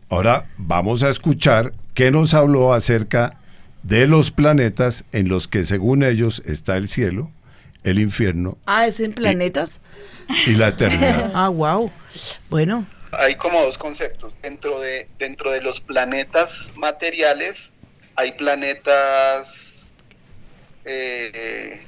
[0.09, 3.37] Ahora vamos a escuchar que nos habló acerca
[3.83, 7.31] de los planetas en los que según ellos está el cielo,
[7.83, 9.81] el infierno Ah, ¿es en planetas?
[10.45, 11.31] y la eternidad.
[11.35, 11.91] Ah, wow.
[12.49, 14.33] Bueno, Hay como dos conceptos.
[14.41, 17.73] Dentro de, dentro de los planetas materiales
[18.15, 19.91] hay planetas
[20.85, 21.81] eh,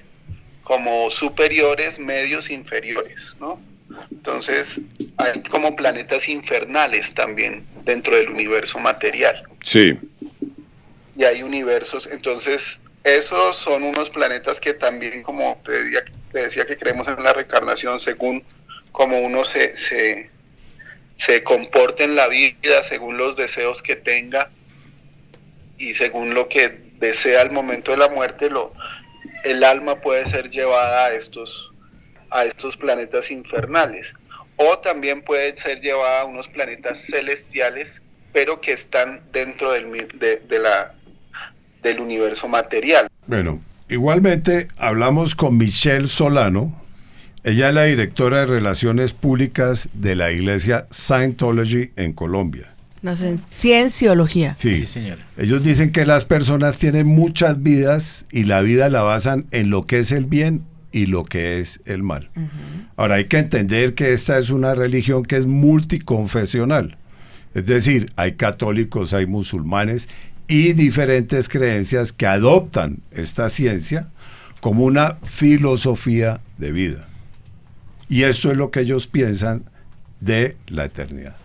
[0.64, 3.60] como superiores, medios, inferiores, ¿no?
[4.12, 4.82] Entonces
[5.18, 9.44] hay como planetas infernales también dentro del universo material.
[9.62, 9.98] Sí.
[11.16, 16.01] Y hay universos, entonces esos son unos planetas que también, como te
[16.39, 18.43] decía, que creemos en la reencarnación según
[18.93, 20.30] como uno se, se,
[21.18, 21.43] se
[21.97, 24.49] en la vida, según los deseos que tenga
[25.78, 28.74] y según lo que desea al momento de la muerte, lo,
[29.43, 31.72] el alma puede ser llevada a estos,
[32.30, 34.14] a estos planetas infernales.
[34.55, 38.01] O también puede ser llevada a unos planetas celestiales,
[38.32, 40.95] pero que están dentro del, de la,
[41.84, 43.08] del universo material.
[43.28, 46.82] Bueno, igualmente hablamos con Michelle Solano.
[47.44, 52.74] Ella es la directora de Relaciones Públicas de la Iglesia Scientology en Colombia.
[53.02, 54.56] no sé, cienciología.
[54.58, 54.86] Sí,
[55.38, 59.86] Ellos dicen que las personas tienen muchas vidas y la vida la basan en lo
[59.86, 60.64] que es el bien
[60.94, 62.30] y lo que es el mal.
[62.96, 66.98] Ahora hay que entender que esta es una religión que es multiconfesional.
[67.54, 70.08] Es decir, hay católicos, hay musulmanes
[70.48, 74.10] y diferentes creencias que adoptan esta ciencia
[74.60, 77.10] como una filosofía de vida.
[78.10, 79.66] Y esto es lo que ellos piensan
[80.20, 81.36] de la eternidad.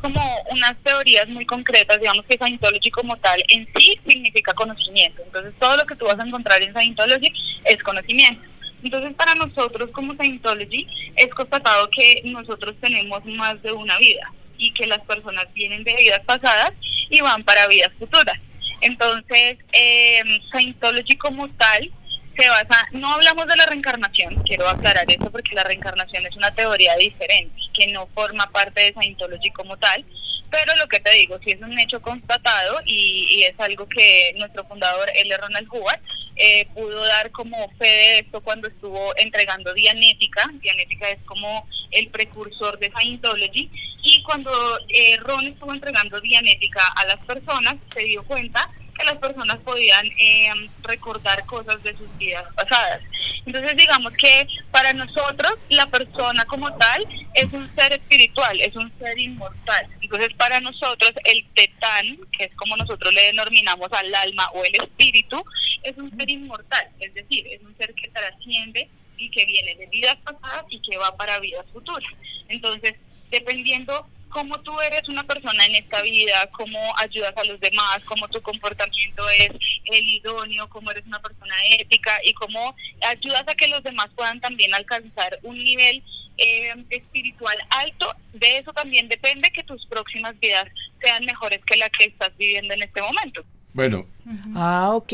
[0.00, 0.20] como
[0.50, 5.22] unas teorías muy concretas, digamos que Scientology como tal en sí significa conocimiento.
[5.24, 7.32] Entonces todo lo que tú vas a encontrar en Scientology
[7.64, 8.42] es conocimiento.
[8.82, 10.86] Entonces para nosotros como Scientology
[11.16, 15.96] es constatado que nosotros tenemos más de una vida y que las personas vienen de
[15.96, 16.72] vidas pasadas
[17.10, 18.38] y van para vidas futuras.
[18.80, 21.90] Entonces eh, Scientology como tal
[22.36, 26.52] se basa, no hablamos de la reencarnación, quiero aclarar eso porque la reencarnación es una
[26.52, 30.04] teoría diferente, que no forma parte de Scientology como tal,
[30.50, 34.34] pero lo que te digo, sí es un hecho constatado y, y es algo que
[34.36, 35.36] nuestro fundador, L.
[35.36, 36.02] Ronald Hubert,
[36.36, 42.06] eh, pudo dar como fe de esto cuando estuvo entregando Dianética, Dianética es como el
[42.08, 43.70] precursor de Scientology,
[44.04, 44.52] y cuando
[44.88, 50.06] eh, Ron estuvo entregando Dianética a las personas, se dio cuenta que las personas podían
[50.18, 50.50] eh,
[50.82, 53.00] recordar cosas de sus vidas pasadas.
[53.46, 58.92] Entonces digamos que para nosotros la persona como tal es un ser espiritual, es un
[58.98, 59.86] ser inmortal.
[60.00, 64.74] Entonces para nosotros el tetán, que es como nosotros le denominamos al alma o el
[64.74, 65.42] espíritu,
[65.82, 69.86] es un ser inmortal, es decir, es un ser que trasciende y que viene de
[69.86, 72.10] vidas pasadas y que va para vidas futuras.
[72.48, 72.94] Entonces,
[73.30, 78.28] dependiendo cómo tú eres una persona en esta vida, cómo ayudas a los demás, cómo
[78.28, 79.50] tu comportamiento es
[79.84, 82.74] el idóneo, cómo eres una persona ética y cómo
[83.08, 86.02] ayudas a que los demás puedan también alcanzar un nivel
[86.38, 90.66] eh, espiritual alto, de eso también depende que tus próximas vidas
[91.00, 93.44] sean mejores que la que estás viviendo en este momento.
[93.72, 94.06] Bueno,
[94.54, 95.12] Ah, ok.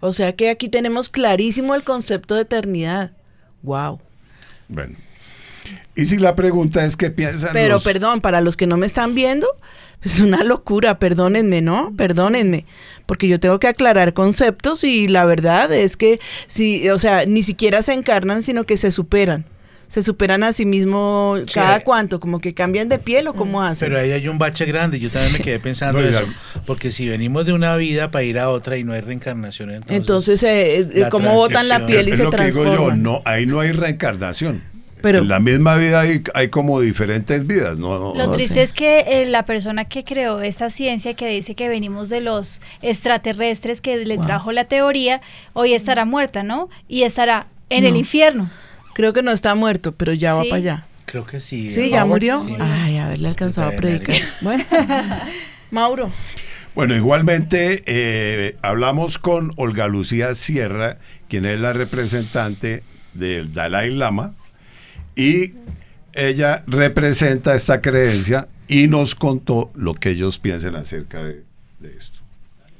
[0.00, 3.12] O sea que aquí tenemos clarísimo el concepto de eternidad.
[3.62, 4.00] Wow.
[4.68, 4.96] bueno.
[5.96, 8.86] Y si la pregunta es qué piensan Pero los- perdón, para los que no me
[8.86, 9.46] están viendo,
[10.02, 11.92] es una locura, perdónenme, ¿no?
[11.96, 12.64] Perdónenme,
[13.06, 17.42] porque yo tengo que aclarar conceptos y la verdad es que sí, o sea, ni
[17.42, 19.44] siquiera se encarnan, sino que se superan.
[19.88, 23.88] Se superan a sí mismo cada cuánto, como que cambian de piel o cómo hacen.
[23.88, 26.22] Pero ahí hay un bache grande, yo también me quedé pensando No, eso,
[26.64, 29.96] porque si venimos de una vida para ir a otra y no hay reencarnación, entonces,
[29.96, 33.02] Entonces, eh, eh, ¿cómo botan la piel y es se lo que digo yo, transforman?
[33.02, 34.62] no, ahí no hay reencarnación.
[35.02, 37.98] Pero- en la misma vida hay, hay como diferentes vidas, ¿no?
[37.98, 41.54] no- Lo no triste es que eh, la persona que creó esta ciencia, que dice
[41.54, 44.26] que venimos de los extraterrestres que le Wow.
[44.26, 45.20] trajo la teoría,
[45.52, 46.68] hoy estará muerta, ¿no?
[46.88, 47.98] Y estará en el No.
[47.98, 48.50] infierno.
[48.94, 50.86] Creo que no está muerto, pero ya va para allá.
[51.06, 51.70] Creo que sí.
[51.70, 52.42] Sí, ya murió.
[52.46, 52.56] Sí.
[52.60, 54.14] Ay, a ver, le alcanzó a predicar.
[54.42, 54.62] Bueno,
[55.70, 56.12] Mauro.
[56.74, 60.98] Bueno, igualmente eh, hablamos con Olga Lucía Sierra,
[61.28, 62.82] quien es la representante
[63.14, 64.34] del Dalai Lama,
[65.16, 65.54] y
[66.14, 71.42] ella representa esta creencia y nos contó lo que ellos piensan acerca de,
[71.82, 72.18] esto.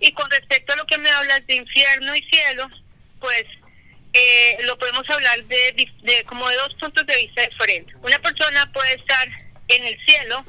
[0.00, 2.68] Y con respecto a lo que me hablas de infierno y cielo,
[3.20, 3.44] pues
[4.12, 7.94] eh, lo podemos hablar de, de como de dos puntos de vista diferentes.
[8.02, 9.28] Una persona puede estar
[9.68, 10.44] en el cielo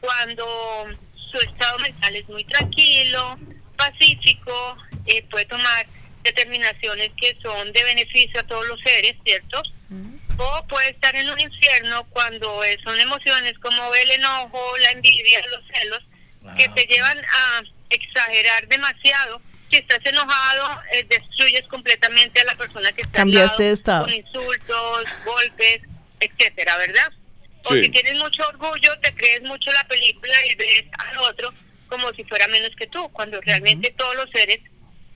[0.00, 0.46] cuando
[1.30, 3.38] su estado mental es muy tranquilo,
[3.76, 4.76] pacífico,
[5.06, 5.86] eh, puede tomar
[6.22, 9.62] determinaciones que son de beneficio a todos los seres, ¿cierto?
[10.36, 15.40] O puede estar en un infierno cuando eh, son emociones como el enojo, la envidia,
[15.50, 16.02] los celos,
[16.56, 19.40] que te llevan a exagerar demasiado.
[19.70, 23.74] Si estás enojado, eh, destruyes completamente a la persona que está Cambiaste al de lado,
[23.74, 24.04] estado.
[24.04, 25.80] con insultos, golpes,
[26.20, 27.12] etcétera, ¿verdad?
[27.64, 27.84] O Sí.
[27.84, 31.52] si tienes mucho orgullo, te crees mucho la película y ves al otro
[31.88, 34.58] como si fuera menos que tú, cuando realmente todos los seres,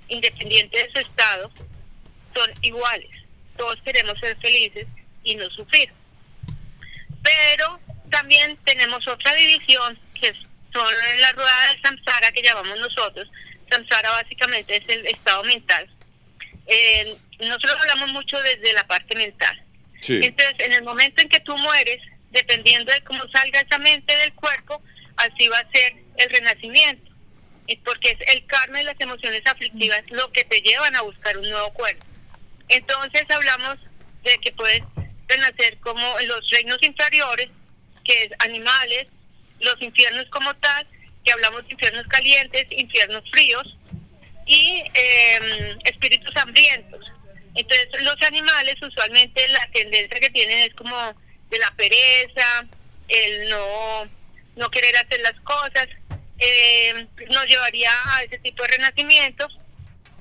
[0.08, 1.50] independientes de su estado,
[2.34, 3.10] son iguales.
[3.56, 4.86] Todos queremos ser felices
[5.22, 5.90] y no sufrir.
[7.22, 10.32] Pero también tenemos otra división que
[10.72, 13.28] son la rueda del samsara que llamamos nosotros.
[13.70, 15.88] Samsara básicamente es el estado mental.
[16.66, 19.62] Eh, nosotros hablamos mucho desde la parte mental.
[20.00, 20.20] Sí.
[20.22, 21.98] Entonces, en el momento en que tú mueres,
[22.30, 24.82] dependiendo de cómo salga esa mente del cuerpo,
[25.16, 27.10] así va a ser el renacimiento.
[27.66, 31.36] Y porque es el karma y las emociones aflictivas lo que te llevan a buscar
[31.36, 32.04] un nuevo cuerpo.
[32.68, 33.76] Entonces hablamos
[34.24, 34.82] de que puedes
[35.28, 37.48] renacer como en los reinos inferiores,
[38.04, 39.06] que es animales,
[39.60, 40.86] los infiernos como tal,
[41.24, 43.76] que hablamos de infiernos calientes, infiernos fríos
[44.46, 47.04] y eh, espíritus hambrientos.
[47.54, 50.96] Entonces los animales usualmente la tendencia que tienen es como
[51.50, 52.66] de la pereza,
[53.08, 54.08] el no,
[54.56, 55.88] no querer hacer las cosas,
[56.38, 59.58] eh, nos llevaría a ese tipo de renacimientos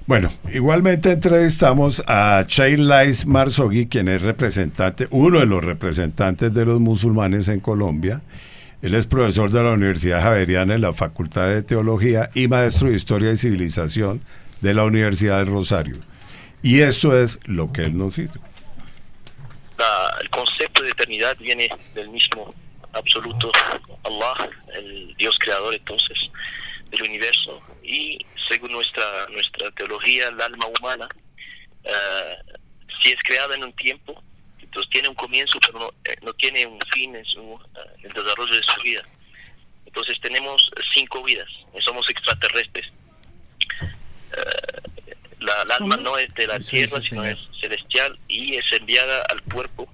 [0.08, 6.80] Bueno, igualmente entrevistamos a Shailais Marsogui, quien es representante, uno de los representantes de los
[6.80, 8.22] musulmanes en Colombia.
[8.82, 12.96] Él es profesor de la Universidad Javeriana en la Facultad de Teología y maestro de
[12.96, 14.22] Historia y Civilización
[14.62, 15.98] de la Universidad de Rosario.
[16.64, 18.18] Y eso es lo que él nos.
[18.18, 18.26] La-
[20.22, 22.54] el concepto de eternidad viene del mismo
[22.94, 23.52] absoluto
[24.06, 26.18] Allah, el Dios creador entonces
[26.92, 31.08] del universo y según nuestra nuestra teología el alma humana
[31.84, 32.38] eh,
[33.02, 34.22] si es creada en un tiempo
[34.68, 38.06] entonces tiene un comienzo pero no, eh, no tiene un fin en su eh, en
[38.06, 39.04] el desarrollo de su vida.
[39.86, 42.92] Entonces tenemos cinco vidas y somos extraterrestres.
[43.82, 49.24] Eh, la, el alma no es de la tierra sino es celestial y es enviada
[49.30, 49.88] al cuerpo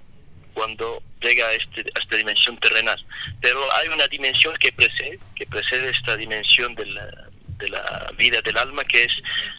[0.54, 3.06] cuando llega a, este, a esta dimensión terrenal.
[3.42, 7.30] Pero hay una dimensión que precede, que precede esta dimensión de la,
[7.64, 9.14] de la vida del alma, que es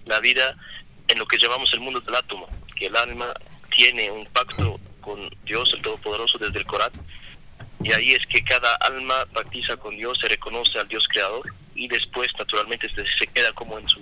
[0.04, 0.54] la vida
[1.08, 3.32] en lo que llamamos el mundo del átomo, que el alma
[3.74, 6.92] tiene un pacto con Dios, el Todopoderoso, desde el Corán,
[7.82, 11.88] y ahí es que cada alma practica con Dios, se reconoce al Dios creador, y
[11.88, 14.00] después naturalmente se, queda como en su,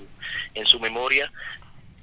[0.55, 1.33] en su memoria,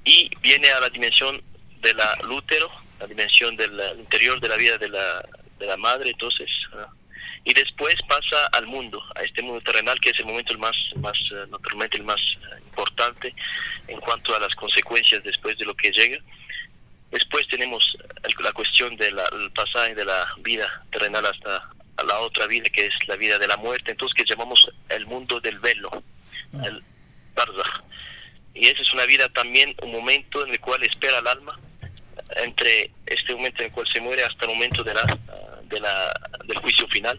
[0.03, 1.41] y viene a la dimensión
[1.81, 2.69] de la útero,
[2.99, 5.25] la dimensión del interior de la vida de la,
[5.59, 6.89] de la madre, entonces, ah,
[7.43, 10.75] y después pasa al mundo, a este mundo terrenal que es el momento el más,
[10.97, 13.33] más eh, naturalmente el más eh, importante
[13.87, 16.19] en cuanto a las consecuencias después de lo que llega.
[17.11, 17.97] Después tenemos
[18.39, 19.19] la cuestión del
[19.55, 23.47] pasaje de la vida terrenal hasta a la otra vida que es la vida de
[23.47, 26.03] la muerte, entonces que llamamos el mundo del velo,
[26.63, 26.83] el
[27.33, 27.83] barzakh.
[28.53, 31.59] Y esa es una vida también, un momento en el cual espera el alma
[32.37, 35.01] entre este momento en el cual se muere hasta el momento de la,
[35.69, 36.11] de la,
[36.45, 37.17] del juicio final,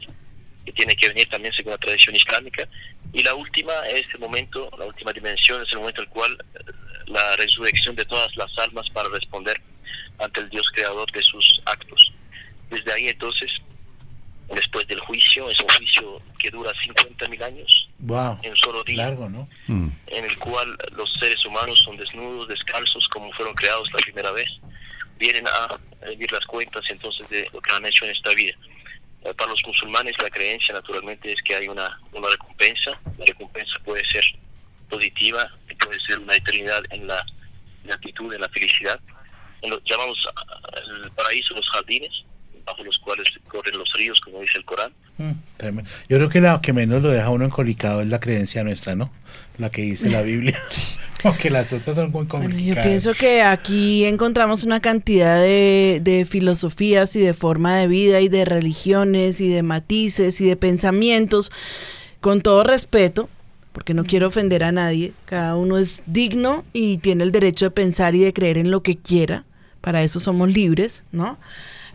[0.64, 2.68] que tiene que venir también según la tradición islámica.
[3.12, 6.44] Y la última es el momento, la última dimensión es el momento en el cual
[6.54, 6.58] eh,
[7.06, 9.60] la resurrección de todas las almas para responder
[10.18, 12.12] ante el Dios creador de sus actos.
[12.70, 13.50] Desde ahí entonces,
[14.54, 18.38] después del juicio, es un juicio que dura 50.000 años, Wow.
[18.42, 19.48] en un solo día Largo, ¿no?
[19.68, 24.48] en el cual los seres humanos son desnudos, descalzos, como fueron creados la primera vez,
[25.20, 28.54] vienen a vivir las cuentas entonces de lo que han hecho en esta vida.
[29.22, 33.78] Eh, Para los musulmanes la creencia naturalmente es que hay una, una recompensa, la recompensa
[33.84, 34.24] puede ser
[34.88, 35.48] positiva,
[35.78, 37.24] puede ser una eternidad en la
[37.84, 38.98] gratitud, en la felicidad.
[39.62, 42.24] En llamamos ah, el paraíso los jardines,
[42.64, 44.92] bajo los cuales corren los ríos, como dice el Corán.
[45.18, 45.32] Mm.
[46.08, 49.10] Yo creo que la que menos lo deja uno encolicado es la creencia nuestra, ¿no?
[49.58, 50.58] La que dice la Biblia.
[51.22, 52.86] Porque las otras son muy Yo complicadas.
[52.86, 58.28] pienso que aquí encontramos una cantidad de, de filosofías y de forma de vida y
[58.28, 61.52] de religiones y de matices y de pensamientos,
[62.20, 63.28] con todo respeto,
[63.72, 67.70] porque no quiero ofender a nadie, cada uno es digno y tiene el derecho de
[67.70, 69.44] pensar y de creer en lo que quiera,
[69.80, 71.38] para eso somos libres, ¿no?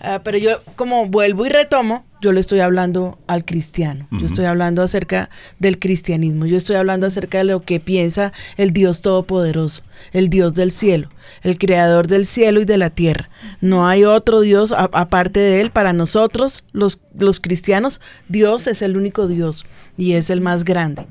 [0.07, 4.45] Ah, pero yo como vuelvo y retomo, yo le estoy hablando al cristiano, yo estoy
[4.45, 9.81] hablando acerca del cristianismo, yo estoy hablando acerca de lo que piensa el Dios Todopoderoso,
[10.11, 11.09] el Dios del cielo,
[11.41, 13.31] el creador del cielo y de la tierra.
[13.61, 15.71] No hay otro Dios aparte de él.
[15.71, 17.99] Para nosotros, los, los cristianos,
[18.29, 19.65] Dios es el único Dios
[19.97, 21.07] y es el más grande.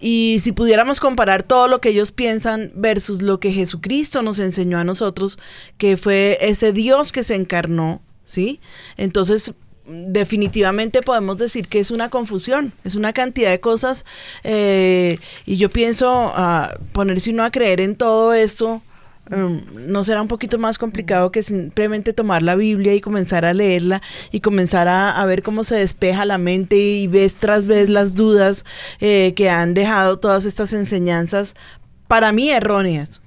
[0.00, 4.78] Y si pudiéramos comparar todo lo que ellos piensan versus lo que Jesucristo nos enseñó
[4.78, 5.38] a nosotros,
[5.78, 8.60] que fue ese Dios que se encarnó, ¿sí?
[8.96, 9.54] Entonces
[9.86, 14.04] definitivamente podemos decir que es una confusión, es una cantidad de cosas
[14.44, 18.82] eh, y yo pienso uh, ponerse uno a creer en todo esto.
[19.30, 23.54] Um, no será un poquito más complicado que simplemente tomar la Biblia y comenzar a
[23.54, 24.02] leerla
[24.32, 28.16] y comenzar a, a ver cómo se despeja la mente y ves tras vez las
[28.16, 28.64] dudas
[29.00, 31.54] eh, que han dejado todas estas enseñanzas
[32.08, 33.20] para mí erróneas.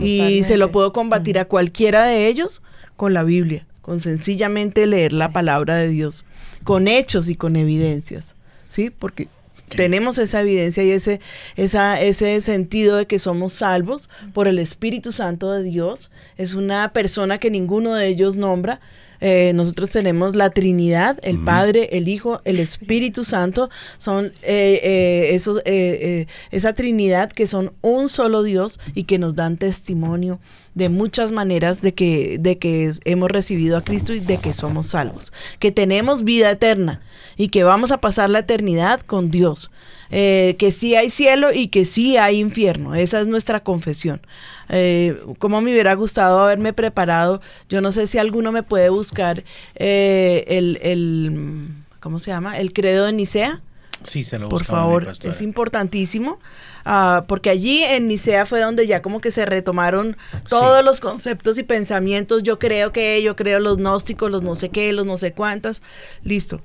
[0.00, 2.62] y se lo puedo combatir a cualquiera de ellos
[2.96, 6.24] con la Biblia con sencillamente leer la palabra de Dios,
[6.64, 8.34] con hechos y con evidencias,
[8.68, 8.90] ¿sí?
[8.90, 9.28] Porque
[9.68, 11.20] tenemos esa evidencia y ese,
[11.54, 16.10] esa, ese sentido de que somos salvos por el Espíritu Santo de Dios.
[16.36, 18.80] Es una persona que ninguno de ellos nombra.
[19.20, 23.70] Eh, nosotros tenemos la Trinidad, el Padre, el Hijo, el Espíritu Santo.
[23.98, 29.56] Son eh, eh, esos, esa Trinidad que son un solo Dios y que nos dan
[29.56, 30.38] testimonio
[30.76, 34.88] de muchas maneras de que, de que hemos recibido a Cristo y de que somos
[34.88, 37.00] salvos, que tenemos vida eterna
[37.38, 39.70] y que vamos a pasar la eternidad con Dios,
[40.10, 44.20] eh, que sí hay cielo y que sí hay infierno, esa es nuestra confesión.
[44.68, 49.44] Eh, como me hubiera gustado haberme preparado, yo no sé si alguno me puede buscar
[49.74, 51.68] eh, el, el,
[52.00, 52.58] ¿cómo se llama?
[52.58, 53.62] El credo de Nicea.
[54.04, 56.38] Sí, se lo Por favor, es importantísimo.
[56.84, 60.16] Ah, porque allí en Nicea fue donde ya como que se retomaron
[60.48, 64.68] todos los conceptos y pensamientos, yo creo que, yo creo los gnósticos, los no sé
[64.68, 65.82] qué, los no sé cuántas,
[66.22, 66.60] listo.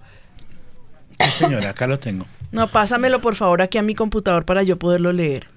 [1.20, 2.26] Sí, señora, acá lo tengo.
[2.52, 5.48] No, pásamelo por favor aquí a mi computador para yo poderlo leer.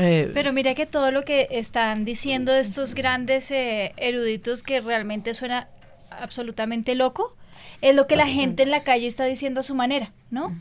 [0.00, 5.34] Eh, Pero mira que todo lo que están diciendo estos grandes eh, eruditos que realmente
[5.34, 5.68] suena
[6.10, 7.36] absolutamente loco,
[7.82, 10.58] es lo que la gente en la calle está diciendo a su manera, ¿no?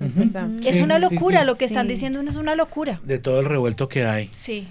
[0.00, 0.48] Es verdad.
[0.64, 3.00] Es una locura, lo que están diciendo es una locura.
[3.04, 4.30] De todo el revuelto que hay.
[4.32, 4.68] Sí.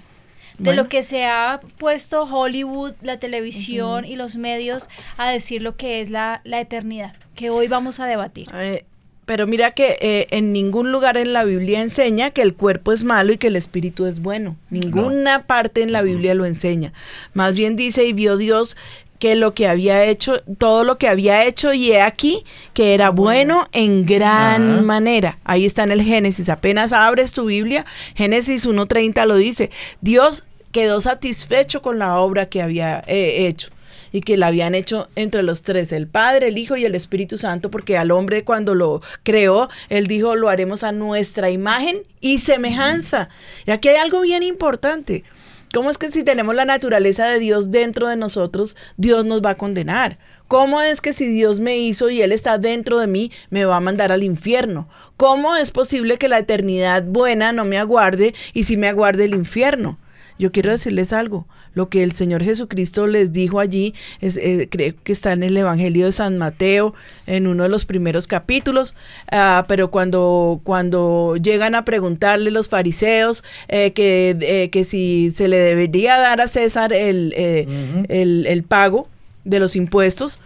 [0.58, 5.76] De lo que se ha puesto Hollywood, la televisión y los medios a decir lo
[5.76, 8.48] que es la, eternidad, que hoy vamos a debatir.
[8.52, 8.84] Eh,
[9.30, 13.04] pero mira que eh, en ningún lugar en la Biblia enseña que el cuerpo es
[13.04, 14.56] malo y que el espíritu es bueno.
[14.70, 16.92] Ninguna parte en la Biblia lo enseña.
[17.32, 18.76] Más bien dice, y vio Dios
[19.20, 23.10] que lo que había hecho, todo lo que había hecho, y he aquí que era
[23.10, 25.38] bueno en gran manera.
[25.44, 26.48] Ahí está en el Génesis.
[26.48, 29.70] Apenas abres tu Biblia, Génesis 1.30 lo dice.
[30.00, 33.68] Dios quedó satisfecho con la obra que había eh, hecho
[34.12, 37.38] y que la habían hecho entre los tres, el Padre, el Hijo y el Espíritu
[37.38, 42.38] Santo, porque al hombre cuando lo creó, él dijo, lo haremos a nuestra imagen y
[42.38, 43.28] semejanza.
[43.66, 45.24] Y aquí hay algo bien importante.
[45.72, 49.50] ¿Cómo es que si tenemos la naturaleza de Dios dentro de nosotros, Dios nos va
[49.50, 50.18] a condenar?
[50.48, 53.76] ¿Cómo es que si Dios me hizo y Él está dentro de mí, me va
[53.76, 54.88] a mandar al infierno?
[55.16, 59.34] ¿Cómo es posible que la eternidad buena no me aguarde y si me aguarde el
[59.34, 59.96] infierno?
[60.40, 61.46] Yo quiero decirles algo.
[61.74, 65.56] Lo que el Señor Jesucristo les dijo allí, es, eh, creo que está en el
[65.56, 66.94] Evangelio de San Mateo,
[67.26, 68.94] en uno de los primeros capítulos,
[69.30, 75.48] ah, pero cuando, cuando llegan a preguntarle los fariseos eh, que, eh, que si se
[75.48, 79.08] le debería dar a César el, el, pago
[79.44, 80.40] de los impuestos,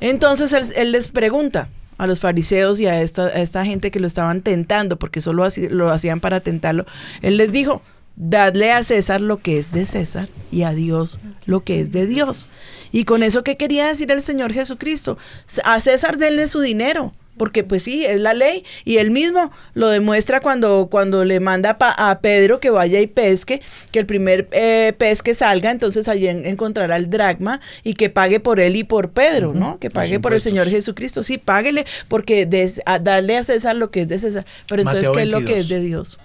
[0.00, 1.68] entonces él, les pregunta,
[1.98, 5.48] a los fariseos y a esta, a esta gente que lo estaban tentando, porque solo
[5.70, 6.86] lo hacían para tentarlo,
[7.22, 7.82] él les dijo,
[8.18, 12.06] dadle a César lo que es de César y a Dios lo que es de
[12.06, 12.46] Dios.
[12.92, 15.18] Y con eso, ¿qué quería decir el Señor Jesucristo?
[15.64, 18.64] A César denle su dinero, porque pues sí, es la ley.
[18.84, 23.62] Y él mismo lo demuestra cuando, cuando le manda a Pedro que vaya y pesque,
[23.92, 28.40] que el primer eh, pez que salga, entonces allí encontrará el dracma y que pague
[28.40, 29.78] por él y por Pedro, ¿no?
[29.78, 31.22] Que pague por el Señor Jesucristo.
[31.22, 34.44] Sí, páguele, porque des, a, darle a César lo que es de César.
[34.66, 36.18] Pero entonces, ¿qué es lo que es de Dios?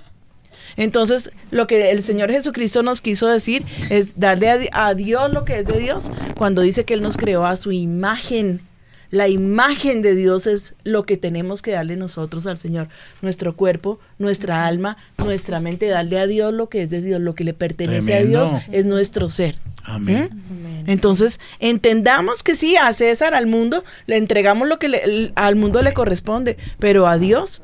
[0.77, 5.59] Entonces, lo que el Señor Jesucristo nos quiso decir es darle a, Dios lo que
[5.59, 8.61] es de Dios cuando dice que Él nos creó a su imagen.
[9.09, 12.87] La imagen de Dios es lo que tenemos que darle nosotros al Señor.
[13.21, 17.35] Nuestro cuerpo, nuestra alma, nuestra mente, darle a Dios lo que es de Dios, lo
[17.35, 19.59] que le pertenece a Dios es nuestro ser.
[19.83, 20.29] Amén.
[20.33, 20.89] ¿Mm?
[20.89, 25.93] Entonces, entendamos que sí, a César, al mundo, le entregamos lo que al mundo le
[25.93, 27.61] corresponde, pero a Dios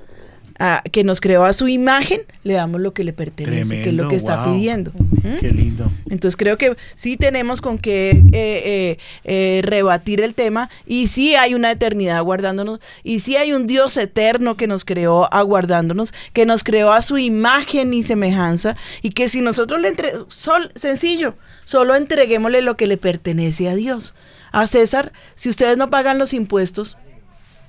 [0.92, 4.10] que nos creó a su imagen, le damos lo que le pertenece, que es lo
[4.10, 4.92] que está pidiendo.
[5.40, 5.90] Qué lindo.
[6.10, 11.36] Entonces creo que sí tenemos con qué eh, eh, eh, rebatir el tema y sí
[11.36, 16.46] hay una eternidad aguardándonos y sí hay un Dios eterno que nos creó aguardándonos, que
[16.46, 21.36] nos creó a su imagen y semejanza y que si nosotros le entre sol, sencillo,
[21.64, 24.14] solo entreguémosle lo que le pertenece a Dios.
[24.52, 26.98] A César, si ustedes no pagan los impuestos,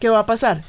[0.01, 0.62] ¿qué va a pasar?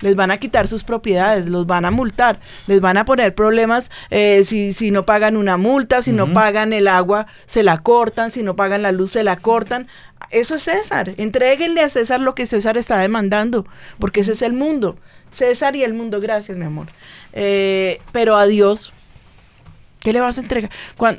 [0.00, 3.90] Les van a quitar sus propiedades, los van a multar, les van a poner problemas
[4.10, 8.30] eh, si, si no pagan una multa, si no pagan el agua, se la cortan,
[8.30, 9.88] si no pagan la luz, se la cortan.
[10.30, 11.14] eso es César.
[11.16, 13.66] Entréguenle a César lo que César está demandando,
[13.98, 14.96] porque ese es el mundo.
[15.32, 16.88] César y el mundo, gracias, mi amor.
[17.32, 18.94] Eh, pero a Dios,
[20.00, 20.70] ¿qué le vas a entregar?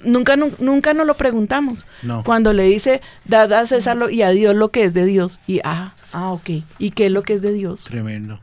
[0.04, 1.86] nunca, nunca nos lo preguntamos.
[2.26, 5.40] Cuando le dice, dad a César lo, y a Dios lo que es de Dios.
[5.48, 6.50] Y, ah, ah, ok.
[6.80, 7.84] ¿Y qué es lo que es de Dios?
[7.86, 8.40] Tremendo.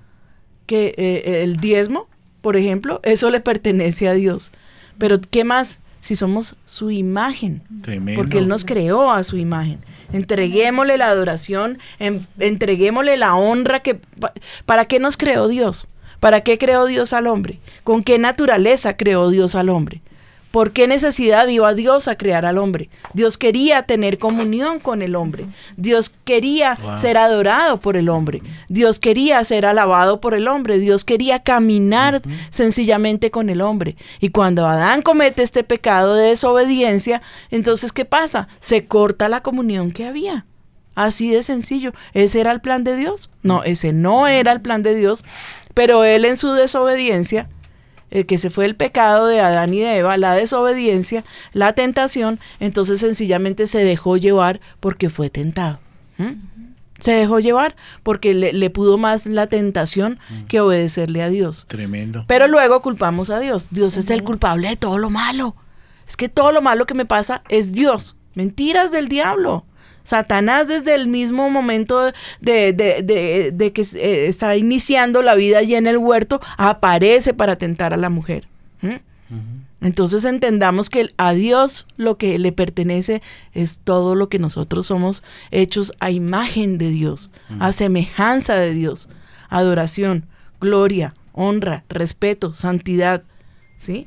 [0.67, 2.09] Que eh, el diezmo,
[2.41, 4.53] por ejemplo, eso le pertenece a Dios.
[4.99, 5.79] Pero ¿qué más?
[6.01, 7.63] Si somos su imagen.
[7.83, 8.21] Tremendo.
[8.21, 9.81] Porque Él nos creó a su imagen.
[10.13, 11.79] Entreguémosle la adoración,
[12.39, 14.01] entreguémosle la honra que...
[14.65, 15.89] ¿Para qué nos creó Dios?
[16.21, 17.59] ¿Para qué creó Dios al hombre?
[17.83, 20.01] ¿Con qué naturaleza creó Dios al hombre?
[20.57, 22.89] ¿Por qué necesidad dio a Dios a crear al hombre?
[23.13, 25.45] Dios quería tener comunión con el hombre.
[25.77, 28.41] Dios quería ser adorado por el hombre.
[28.71, 30.79] Dios quería ser alabado por el hombre.
[30.79, 33.97] Dios quería caminar sencillamente con el hombre.
[34.19, 38.49] Y cuando Adán comete este pecado de desobediencia, entonces ¿qué pasa?
[38.59, 40.47] Se corta la comunión que había.
[40.95, 41.93] Así de sencillo.
[42.15, 43.29] ¿Ese era el plan de Dios?
[43.43, 45.23] No, ese no era el plan de Dios.
[45.75, 47.51] Pero él en su desobediencia
[48.11, 52.39] el que se fue el pecado de Adán y de Eva, la desobediencia, la tentación,
[52.61, 55.81] entonces sencillamente se dejó llevar porque fue tentado.
[57.01, 61.67] Se dejó llevar porque le, pudo más la tentación que obedecerle a Dios.
[61.69, 62.25] Tremendo.
[62.27, 63.69] Pero luego culpamos a Dios.
[63.71, 65.55] Dios es el culpable de todo lo malo.
[66.09, 68.17] Es que todo lo malo que me pasa es Dios.
[68.35, 69.67] Mentiras del diablo.
[70.07, 75.99] Satanás desde el mismo momento de, que eh, está iniciando la vida allí en el
[75.99, 78.47] huerto, aparece para tentar a la mujer.
[79.81, 83.21] Entonces entendamos que a Dios lo que le pertenece
[83.53, 89.09] es todo lo que nosotros somos hechos a imagen de Dios, a semejanza de Dios,
[89.49, 90.27] adoración,
[90.61, 93.25] gloria, honra, respeto, santidad,
[93.79, 94.07] ¿sí?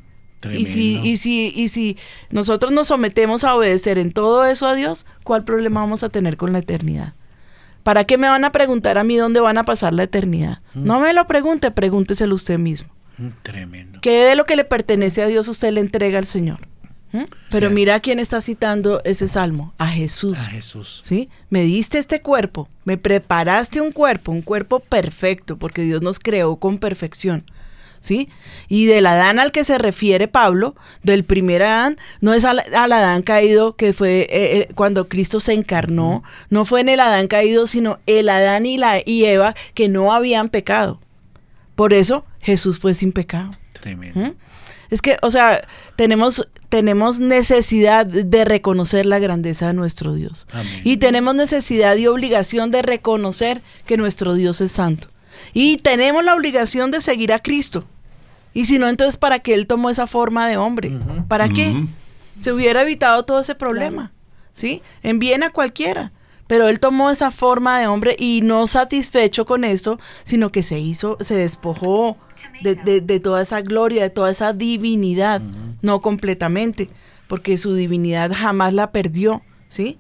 [0.52, 1.98] Y si, y, si, y si
[2.30, 6.38] nosotros nos sometemos a obedecer en todo eso a Dios, ¿cuál problema vamos a tener
[6.38, 7.14] con la eternidad?
[7.84, 10.62] ¿Para qué me van a preguntar a mí dónde van a pasar la eternidad?
[10.74, 10.86] Mm.
[10.86, 12.94] No me lo pregunte, pregúnteselo usted mismo.
[13.18, 14.00] Mm, tremendo.
[14.02, 16.60] ¿Qué de lo que le pertenece a Dios usted le entrega al Señor?
[17.12, 17.24] ¿Mm?
[17.50, 20.40] Pero mira quién está citando ese salmo, a Jesús.
[20.40, 21.02] A Jesús.
[21.04, 21.30] ¿Sí?
[21.50, 26.58] Me diste este cuerpo, me preparaste un cuerpo, un cuerpo perfecto, porque Dios nos creó
[26.58, 27.46] con perfección.
[28.02, 28.30] ¿Sí?
[28.68, 33.22] Y del Adán al que se refiere Pablo, del primer Adán, no es al, Adán
[33.22, 37.68] caído que fue eh, eh, cuando Cristo se encarnó, no fue en el Adán caído,
[37.68, 41.00] sino el Adán y, la, y Eva que no habían pecado.
[41.76, 43.52] Por eso Jesús fue sin pecado.
[43.74, 44.20] Tremendo.
[44.20, 44.34] ¿Mm?
[44.90, 45.62] Es que, o sea,
[45.96, 50.48] tenemos, tenemos necesidad de reconocer la grandeza de nuestro Dios.
[50.84, 55.10] Y tenemos necesidad y obligación de reconocer que nuestro Dios es santo.
[55.54, 57.86] Y tenemos la obligación de seguir a Cristo.
[58.54, 60.92] Y si no, entonces, ¿para qué Él tomó esa forma de hombre?
[61.28, 61.86] ¿Para qué?
[62.40, 64.12] Se hubiera evitado todo ese problema.
[64.54, 64.82] ¿Sí?
[65.04, 66.12] Envíen a cualquiera.
[66.48, 70.80] Pero Él tomó esa forma de hombre y no satisfecho con esto, sino que se
[70.80, 72.18] hizo, se despojó
[72.62, 75.42] de, toda esa gloria, de toda esa divinidad.
[75.82, 76.90] No completamente,
[77.28, 79.44] porque su divinidad jamás la perdió.
[79.68, 80.00] ¿Sí?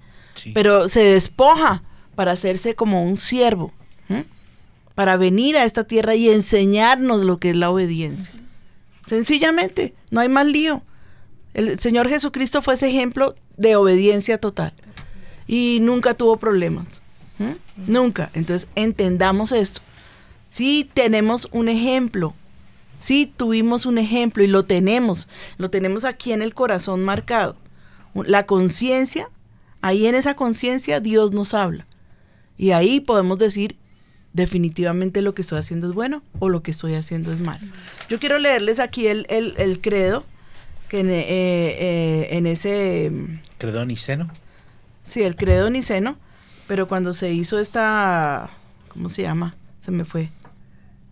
[0.55, 1.83] Pero se despoja
[2.15, 3.71] para hacerse como un siervo
[4.99, 8.33] para venir a esta tierra y enseñarnos lo que es la obediencia.
[9.05, 10.83] Sencillamente, no hay más lío.
[11.53, 14.73] El Señor Jesucristo fue ese ejemplo de obediencia total
[15.47, 17.01] y nunca tuvo problemas.
[17.77, 18.29] Nunca.
[18.33, 19.79] Entonces, entendamos esto.
[20.49, 22.33] Sí tenemos un ejemplo,
[22.97, 27.55] sí tuvimos un ejemplo y lo tenemos, lo tenemos aquí en el corazón marcado.
[28.13, 29.29] La conciencia,
[29.79, 31.87] ahí en esa conciencia Dios nos habla.
[32.57, 33.77] Y ahí podemos decir,
[34.33, 37.65] definitivamente lo que estoy haciendo es bueno o lo que estoy haciendo es malo.
[38.09, 40.23] Yo quiero leerles aquí el, el, credo,
[40.87, 43.11] que en, eh, eh, en ese...
[43.57, 44.29] ¿Credo niceno?
[45.03, 46.17] Sí, el credo niceno,
[46.67, 48.49] pero cuando se hizo esta...
[48.89, 49.55] ¿Cómo se llama?
[49.81, 50.29] Se me fue.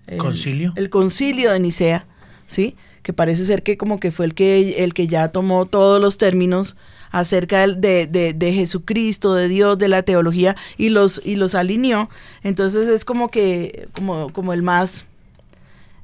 [0.08, 0.74] El, ¿Concilio?
[0.76, 2.06] El concilio de Nicea,
[2.48, 2.76] ¿sí?
[3.04, 6.18] Que parece ser que como que fue el que, el que ya tomó todos los
[6.18, 6.76] términos
[7.20, 12.10] acerca de, de, Jesucristo, de Dios, de la teología, y los, y los alineó.
[12.44, 15.06] Entonces es como que, como, como el más,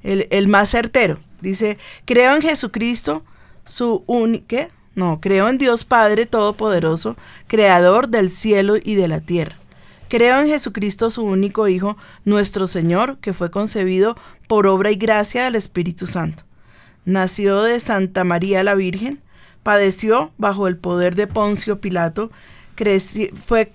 [0.04, 1.20] el, el más certero.
[1.42, 3.24] Dice, creo en Jesucristo,
[3.66, 4.56] su único,
[4.96, 7.16] No, creo en Dios Padre Todopoderoso,
[7.48, 9.56] Creador del cielo y de la tierra.
[10.14, 14.16] Creo en Jesucristo, su único Hijo, nuestro Señor, que fue concebido
[14.48, 16.44] por obra y gracia del Espíritu Santo.
[17.04, 19.23] Nació de Santa María la Virgen,
[19.64, 22.30] padeció bajo el poder de Poncio Pilato,
[23.46, 23.72] fue,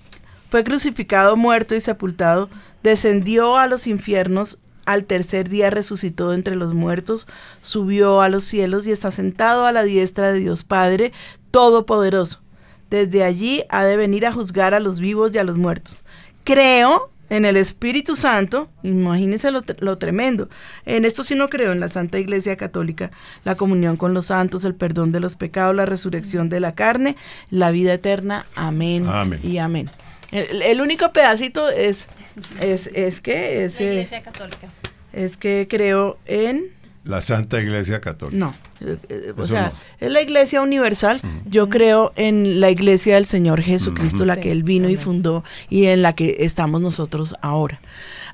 [0.50, 2.48] fue crucificado, muerto y sepultado,
[2.82, 7.26] descendió a los infiernos, al tercer día resucitó entre los muertos,
[7.60, 11.12] subió a los cielos y está sentado a la diestra de Dios Padre
[11.50, 12.40] Todopoderoso.
[12.88, 16.04] Desde allí ha de venir a juzgar a los vivos y a los muertos.
[16.44, 20.48] Creo en el Espíritu Santo, imagínense lo, lo, tremendo.
[20.86, 23.10] En esto sí no creo, en la Santa Iglesia Católica,
[23.44, 27.16] la comunión con los santos, el perdón de los pecados, la resurrección de la carne,
[27.50, 28.46] la vida eterna.
[28.54, 29.40] Amén, Amén.
[29.42, 29.90] y amén.
[30.30, 32.06] El, el único pedacito es,
[32.60, 34.68] es, es que es, La eh, Iglesia Católica.
[35.12, 38.38] es que creo en La Santa Iglesia Católica.
[38.38, 40.06] no, eh, eh, o sea, no.
[40.06, 41.20] es la iglesia universal.
[41.46, 45.86] Yo creo en la iglesia del Señor Jesucristo, la que Él vino y fundó y
[45.86, 47.80] en la que estamos nosotros ahora.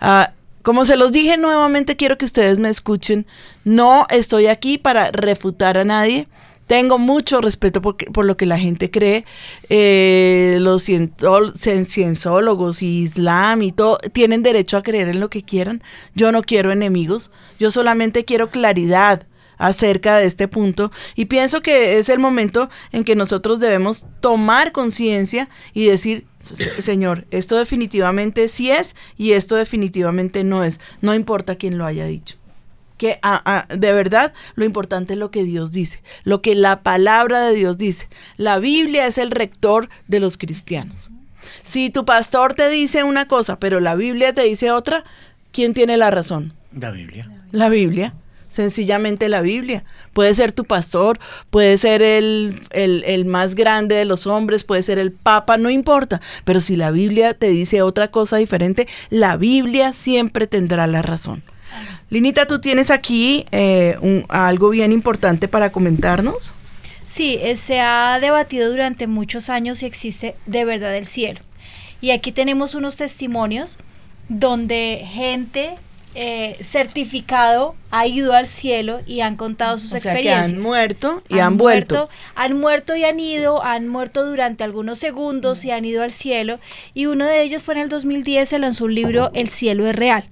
[0.00, 3.26] Ah, como se los dije nuevamente, quiero que ustedes me escuchen.
[3.64, 6.26] No estoy aquí para refutar a nadie.
[6.66, 9.24] Tengo mucho respeto por, por lo que la gente cree.
[9.68, 15.82] Eh, los cienciólogos y Islam y todo tienen derecho a creer en lo que quieran.
[16.14, 17.30] Yo no quiero enemigos.
[17.58, 23.04] Yo solamente quiero claridad acerca de este punto y pienso que es el momento en
[23.04, 29.54] que nosotros debemos tomar conciencia y decir, "Se- Señor, esto definitivamente sí es y esto
[29.54, 32.36] definitivamente no es, no importa quién lo haya dicho
[32.96, 36.82] que ah, ah, de verdad lo importante es lo que Dios dice, lo que la
[36.82, 38.08] palabra de Dios dice.
[38.36, 41.10] La Biblia es el rector de los cristianos.
[41.62, 45.04] Si tu pastor te dice una cosa, pero la Biblia te dice otra,
[45.52, 46.52] ¿quién tiene la razón?
[46.72, 47.30] La Biblia.
[47.52, 48.14] La Biblia.
[48.48, 49.82] Sencillamente la Biblia.
[50.12, 51.18] Puede ser tu pastor,
[51.50, 55.70] puede ser el, el, el más grande de los hombres, puede ser el papa, no
[55.70, 56.20] importa.
[56.44, 61.42] Pero si la Biblia te dice otra cosa diferente, la Biblia siempre tendrá la razón.
[62.14, 66.52] Linita, tú tienes aquí eh, un- algo bien importante para comentarnos.
[67.08, 71.40] Sí, eh, se ha debatido durante muchos años si existe de verdad el cielo.
[72.00, 73.78] Y aquí tenemos unos testimonios
[74.28, 75.74] donde gente
[76.14, 80.52] eh, certificado ha ido al cielo y han contado sus O sea, que experiencias.
[80.52, 82.08] han muerto y han vuelto.
[82.36, 86.60] Han muerto y han ido, han muerto durante algunos segundos y han ido al cielo.
[86.94, 89.96] Y uno de ellos fue en el 2010, se lanzó un libro, El cielo es
[89.96, 90.26] real.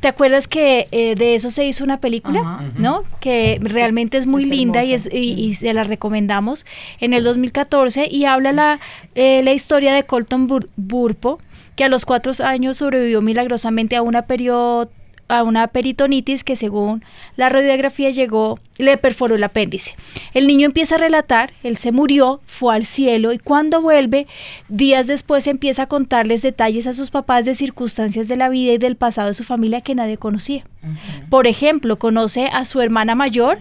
[0.00, 2.40] ¿Te acuerdas que eh, de eso se hizo una película?
[2.40, 2.64] Ajá.
[2.78, 3.04] ¿No?
[3.20, 6.66] Que realmente es muy Es linda y, es, y, y se la recomendamos
[7.00, 8.80] en el 2014 y habla la,
[9.14, 11.38] eh, la historia de Colton Bur- Burpo,
[11.76, 14.88] que a los cuatro años sobrevivió milagrosamente a una perio-
[15.32, 17.04] a una peritonitis que según
[17.36, 19.94] la radiografía llegó, le perforó el apéndice.
[20.34, 24.26] El niño empieza a relatar, él se murió, fue al cielo y cuando vuelve,
[24.68, 28.78] días después empieza a contarles detalles a sus papás de circunstancias de la vida y
[28.78, 30.64] del pasado de su familia que nadie conocía.
[31.30, 33.58] Por ejemplo, conoce a su hermana mayor,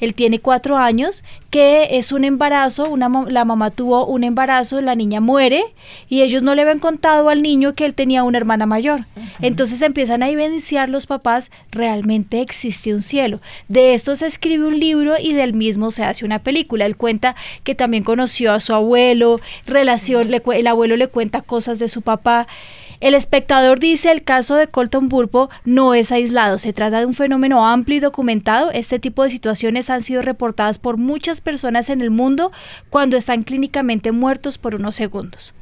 [0.00, 4.94] él tiene cuatro años, que es un embarazo, una, la mamá tuvo un embarazo, la
[4.94, 5.64] niña muere
[6.08, 9.06] y ellos no le habían contado al niño que él tenía una hermana mayor.
[9.40, 13.40] Entonces empiezan a evidenciar los papás, realmente existe un cielo.
[13.68, 16.86] De esto se escribe un libro y del mismo se hace una película.
[16.86, 17.34] Él cuenta
[17.64, 22.02] que también conoció a su abuelo, relación, le el abuelo le cuenta cosas de su
[22.02, 22.46] papá.
[23.00, 27.14] El espectador dice el caso de Colton Burpo no es aislado, se trata de un
[27.14, 28.70] fenómeno amplio y documentado.
[28.72, 32.52] Este tipo de situaciones han sido reportadas por muchas personas en el mundo
[32.90, 35.54] cuando están clínicamente muertos por unos segundos.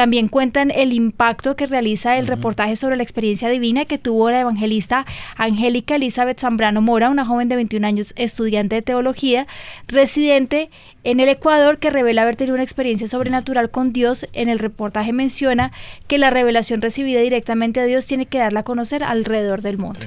[0.00, 4.40] También cuentan el impacto que realiza el reportaje sobre la experiencia divina que tuvo la
[4.40, 5.04] evangelista
[5.36, 9.46] Angélica Elizabeth Zambrano Mora, una joven de 21 años, estudiante de teología,
[9.88, 10.70] residente
[11.04, 14.26] en el Ecuador, que revela haber tenido una experiencia sobrenatural con Dios.
[14.32, 15.70] En el reportaje menciona
[16.06, 20.00] que la revelación recibida directamente a Dios tiene que darla a conocer alrededor del mundo.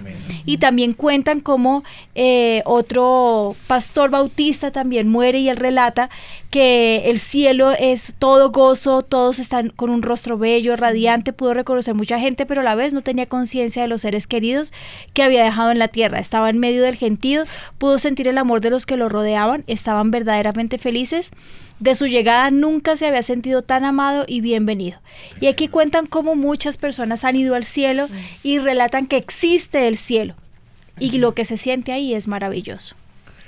[0.46, 1.84] Y también cuentan cómo
[2.16, 6.10] eh, otro pastor bautista también muere y él relata
[6.50, 11.94] que el cielo es todo gozo, todos están con un rostro bello, radiante, pudo reconocer
[11.94, 14.72] mucha gente, pero a la vez no tenía conciencia de los seres queridos
[15.12, 16.20] que había dejado en la tierra.
[16.20, 17.44] Estaba en medio del gentío,
[17.80, 21.32] pudo sentir el amor de los que lo rodeaban, estaban verdaderamente felices.
[21.82, 25.02] De su llegada nunca se había sentido tan amado y bienvenido.
[25.42, 28.08] Y aquí cuentan cómo muchas personas han ido al cielo
[28.42, 30.36] y relatan que existe el cielo.
[30.98, 32.96] Y lo que se siente ahí es maravilloso.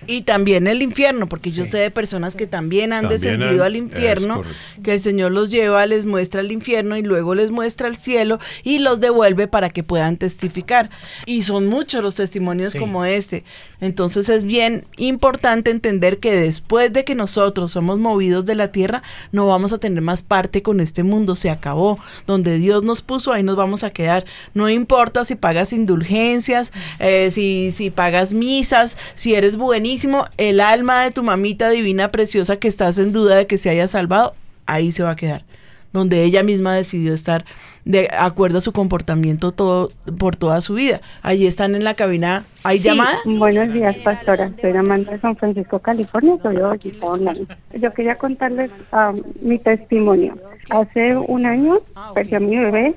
[0.08, 3.68] Y también el infierno, porque yo sé de personas que también han También descendido han-
[3.68, 4.43] al infierno,
[4.84, 8.39] que el Señor los lleva, les muestra el infierno y luego les muestra el cielo
[8.64, 10.89] y los devuelve para que puedan testificar.
[11.26, 12.80] Y son muchos los testimonios Sí.
[12.80, 13.43] como este.
[13.82, 19.03] Entonces es bien importante entender que después de que nosotros somos movidos de la tierra,
[19.32, 21.99] no vamos a tener más parte con este mundo, se acabó.
[22.28, 24.26] Donde Dios nos puso, ahí nos vamos a quedar.
[24.53, 29.58] No importa si pagas indulgencias, eh, si, si pagas misas, si eres
[29.96, 33.70] buenísimo, el alma de tu mamita divina preciosa que estás en duda de que se
[33.70, 34.36] haya salvado,
[34.66, 35.46] ahí se va a quedar.
[35.93, 37.46] Donde ella misma decidió estar
[37.86, 41.00] de acuerdo a su comportamiento todo por toda su vida.
[41.22, 42.43] Allí están en la cabina.
[42.64, 43.20] ¿Hay Sí, llamadas?
[43.26, 44.52] Buenos días, pastora.
[44.60, 46.36] Soy Amanda de San Francisco, California.
[46.43, 46.58] Soy
[47.00, 47.46] Online.
[47.80, 50.38] Yo quería contarles ah, mi testimonio.
[50.72, 51.80] Hace un año
[52.14, 52.96] perdí a mi bebé.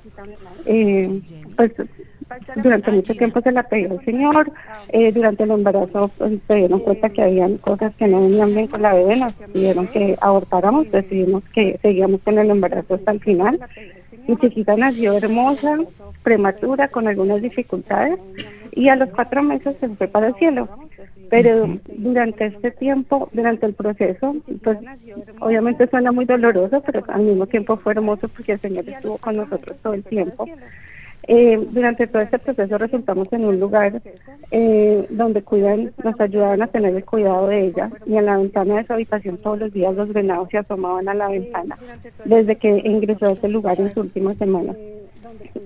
[0.66, 1.20] eh,
[1.56, 1.70] pues
[2.56, 4.52] durante mucho tiempo se la pedí al Señor.
[4.88, 8.66] eh, durante el embarazo pues, se dieron cuenta que habían cosas que no venían bien
[8.66, 9.16] con la bebé.
[9.16, 10.90] Nos pidieron que abortáramos.
[10.90, 13.60] Decidimos que seguíamos con el embarazo hasta el final.
[14.26, 15.78] Mi chiquita nació hermosa,
[16.22, 18.18] prematura, con algunas dificultades
[18.72, 20.68] y a los cuatro meses se fue para el cielo.
[21.30, 24.78] Pero durante este tiempo, durante el proceso, pues
[25.40, 29.36] obviamente suena muy doloroso, pero al mismo tiempo fue hermoso porque el Señor estuvo con
[29.36, 30.46] nosotros todo el tiempo.
[31.30, 34.00] Eh, durante todo este proceso resultamos en un lugar
[34.50, 38.76] eh, donde cuidan, nos ayudaban a tener el cuidado de ella y en la ventana
[38.76, 41.76] de su habitación todos los días los venados se asomaban a la ventana
[42.24, 44.74] desde que ingresó a ese lugar en su última semana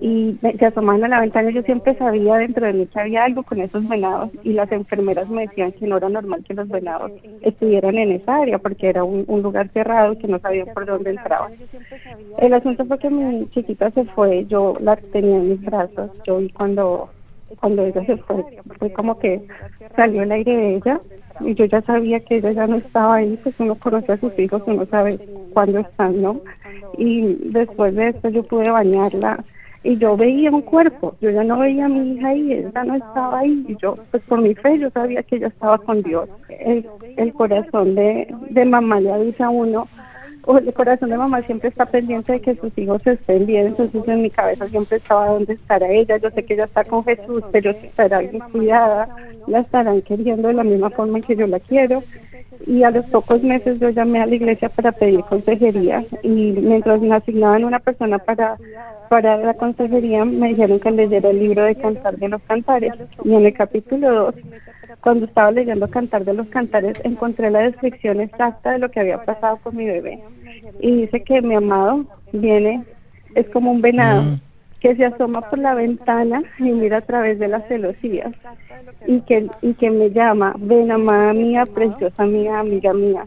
[0.00, 3.42] y se asomaban a la ventana yo siempre sabía dentro de mí que había algo
[3.42, 7.12] con esos venados y las enfermeras me decían que no era normal que los venados
[7.40, 10.86] estuvieran en esa área porque era un, un lugar cerrado y que no sabían por
[10.86, 11.52] dónde entraban.
[12.38, 16.38] El asunto fue que mi chiquita se fue, yo la tenía en mis brazos, yo
[16.38, 17.10] vi cuando
[17.60, 18.44] cuando ella se fue,
[18.78, 19.42] fue como que
[19.94, 21.00] salió el aire de ella
[21.40, 24.36] y yo ya sabía que ella ya no estaba ahí, pues uno conoce a sus
[24.38, 25.18] hijos, uno sabe
[25.52, 26.40] cuándo están, ¿no?
[26.98, 29.44] Y después de esto yo pude bañarla
[29.85, 32.95] y yo veía un cuerpo, yo ya no veía a mi hija ahí, ella no
[32.95, 36.28] estaba ahí, y yo, pues por mi fe, yo sabía que ella estaba con Dios.
[36.49, 39.89] El, el corazón de, de mamá le avisa a uno,
[40.47, 44.22] el corazón de mamá siempre está pendiente de que sus hijos estén bien, entonces en
[44.22, 47.70] mi cabeza siempre estaba dónde estará ella, yo sé que ella está con Jesús, pero
[47.70, 49.09] estará bien cuidada,
[49.47, 52.03] la estarán queriendo de la misma forma que yo la quiero.
[52.66, 57.01] Y a los pocos meses yo llamé a la iglesia para pedir consejería y mientras
[57.01, 58.57] me asignaban una persona para,
[59.09, 62.93] para la consejería me dijeron que leyera el libro de Cantar de los Cantares
[63.24, 64.34] y en el capítulo 2
[65.01, 69.24] cuando estaba leyendo Cantar de los Cantares encontré la descripción exacta de lo que había
[69.24, 70.22] pasado con mi bebé
[70.80, 72.84] y dice que mi amado viene,
[73.34, 74.38] es como un venado
[74.80, 78.32] que se asoma por la ventana y mira a través de las celosías
[79.07, 83.26] y que, y que me llama, ven amada mía, preciosa mía, amiga mía.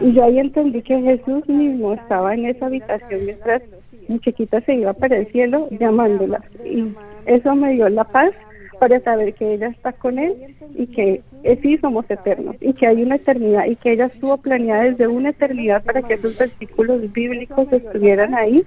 [0.00, 3.62] Y yo ahí entendí que Jesús mismo estaba en esa habitación mientras
[4.08, 6.42] mi chiquita se iba para el cielo llamándola.
[6.64, 6.92] Y
[7.26, 8.32] eso me dio la paz
[8.78, 12.86] para saber que ella está con él y que eh, sí somos eternos y que
[12.86, 17.12] hay una eternidad y que ella estuvo planeada desde una eternidad para que esos versículos
[17.12, 18.64] bíblicos estuvieran ahí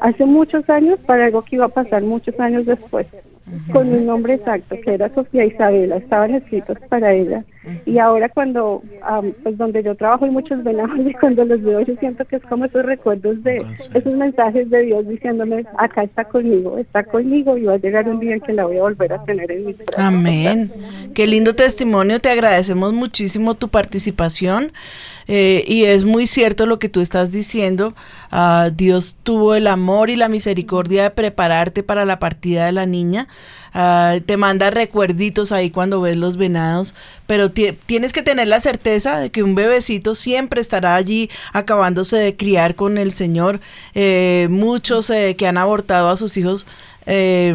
[0.00, 3.06] hace muchos años para algo que iba a pasar muchos años después
[3.72, 7.44] con un nombre exacto que era Sofía Isabela estaban escritos para ella
[7.84, 11.80] y ahora cuando am, pues donde yo trabajo hay muchos venados y cuando los veo
[11.80, 16.24] yo siento que es como esos recuerdos de esos mensajes de Dios diciéndome acá está
[16.24, 19.12] conmigo está conmigo y va a llegar un día en que la voy a volver
[19.12, 20.72] a tener en mis brazos Amén.
[21.14, 22.20] Qué lindo testimonio.
[22.20, 24.72] Te agradecemos muchísimo tu participación.
[25.28, 27.94] Eh, y es muy cierto lo que tú estás diciendo.
[28.30, 32.86] Ah, Dios tuvo el amor y la misericordia de prepararte para la partida de la
[32.86, 33.28] niña.
[33.74, 36.94] Ah, te manda recuerditos ahí cuando ves los venados,
[37.26, 42.16] pero ti- tienes que tener la certeza de que un bebecito siempre estará allí acabándose
[42.16, 43.60] de criar con el Señor.
[43.94, 46.66] Eh, muchos eh, que han abortado a sus hijos
[47.10, 47.54] eh,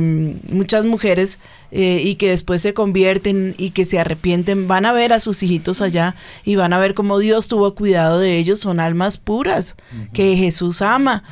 [0.50, 1.40] muchas mujeres
[1.72, 5.44] eh, y que después se convierten y que se arrepienten, van a ver a sus
[5.44, 9.76] hijitos allá y van a ver cómo Dios tuvo cuidado de ellos, son almas puras
[10.12, 11.24] que Jesús ama.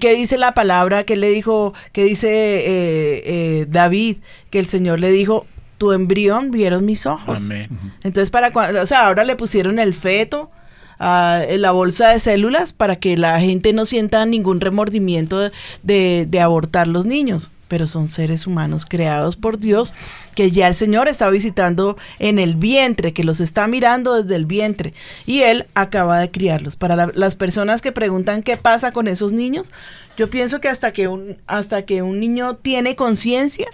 [0.00, 1.04] ¿Qué dice la palabra?
[1.04, 1.74] ¿Qué le dijo?
[1.92, 4.16] ¿Qué dice eh, eh, David?
[4.50, 5.46] Que el Señor le dijo,
[5.76, 7.44] tu embrión vieron mis ojos.
[7.44, 7.68] Amén.
[8.02, 10.50] Entonces, para cuando, o sea, ahora le pusieron el feto
[10.98, 15.50] la bolsa de células para que la gente no sienta ningún remordimiento
[15.82, 17.50] de, abortar los niños.
[17.68, 19.92] Pero son seres humanos creados por Dios
[20.34, 24.46] que ya el Señor está visitando en el vientre, que los está mirando desde el
[24.46, 24.94] vientre
[25.26, 26.76] y Él acaba de criarlos.
[26.76, 29.70] Para la- las personas que preguntan qué pasa con esos niños,
[30.16, 33.68] yo pienso que hasta que un, hasta que un niño tiene conciencia,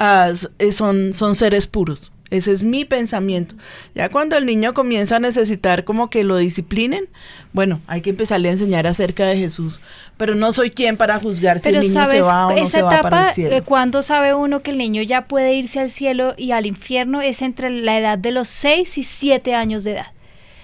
[0.00, 2.12] eh, son, son seres puros.
[2.30, 3.54] Ese es mi pensamiento.
[3.94, 7.08] Ya cuando el niño comienza a necesitar como que lo disciplinen,
[7.52, 9.80] bueno, hay que empezarle a enseñar acerca de Jesús.
[10.16, 12.56] Pero no soy quien para juzgar si Pero el niño sabes, se va o no
[12.56, 13.56] esa se va para el cielo.
[13.56, 17.22] eh, ¿cuándo sabe uno que el niño ya puede irse al cielo y al infierno?
[17.22, 20.08] Es entre la edad de los 6 y 7 años de edad.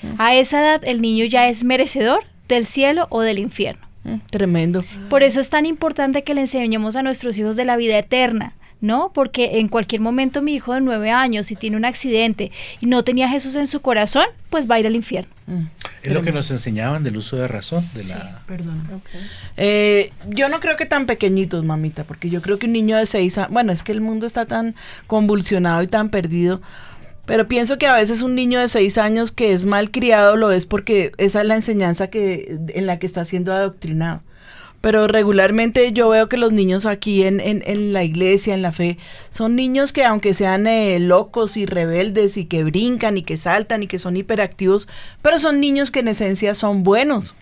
[0.03, 0.15] Mm.
[0.19, 3.87] A esa edad el niño ya es merecedor del cielo o del infierno.
[4.05, 4.85] Mm, Tremendo.
[5.09, 8.53] Por eso es tan importante que le enseñemos a nuestros hijos de la vida eterna,
[8.85, 9.11] ¿no?
[9.15, 13.03] Porque en cualquier momento mi hijo de nueve años, si tiene un accidente y no
[13.03, 15.33] tenía a Jesús en su corazón, pues va a ir al infierno.
[16.03, 18.43] Es lo que nos enseñaban del uso de razón, de la...
[18.47, 19.03] Perdón.
[19.57, 23.07] Eh, yo no creo que tan pequeñitos, mamita, porque yo creo que un niño de
[23.07, 24.75] seis años, bueno, es que el mundo está tan
[25.07, 26.61] convulsionado y tan perdido,
[27.25, 30.53] pero pienso que a veces un niño de seis años que es mal criado lo
[30.53, 34.21] es porque esa es la enseñanza que, en la que está siendo adoctrinado
[34.85, 38.99] pero regularmente yo veo que los niños aquí en, en, la iglesia, en la fe,
[39.31, 43.83] son niños que aunque sean eh, locos y rebeldes y que brincan y que saltan
[43.83, 44.87] y que son hiperactivos,
[45.23, 47.35] pero son niños que en esencia son buenos.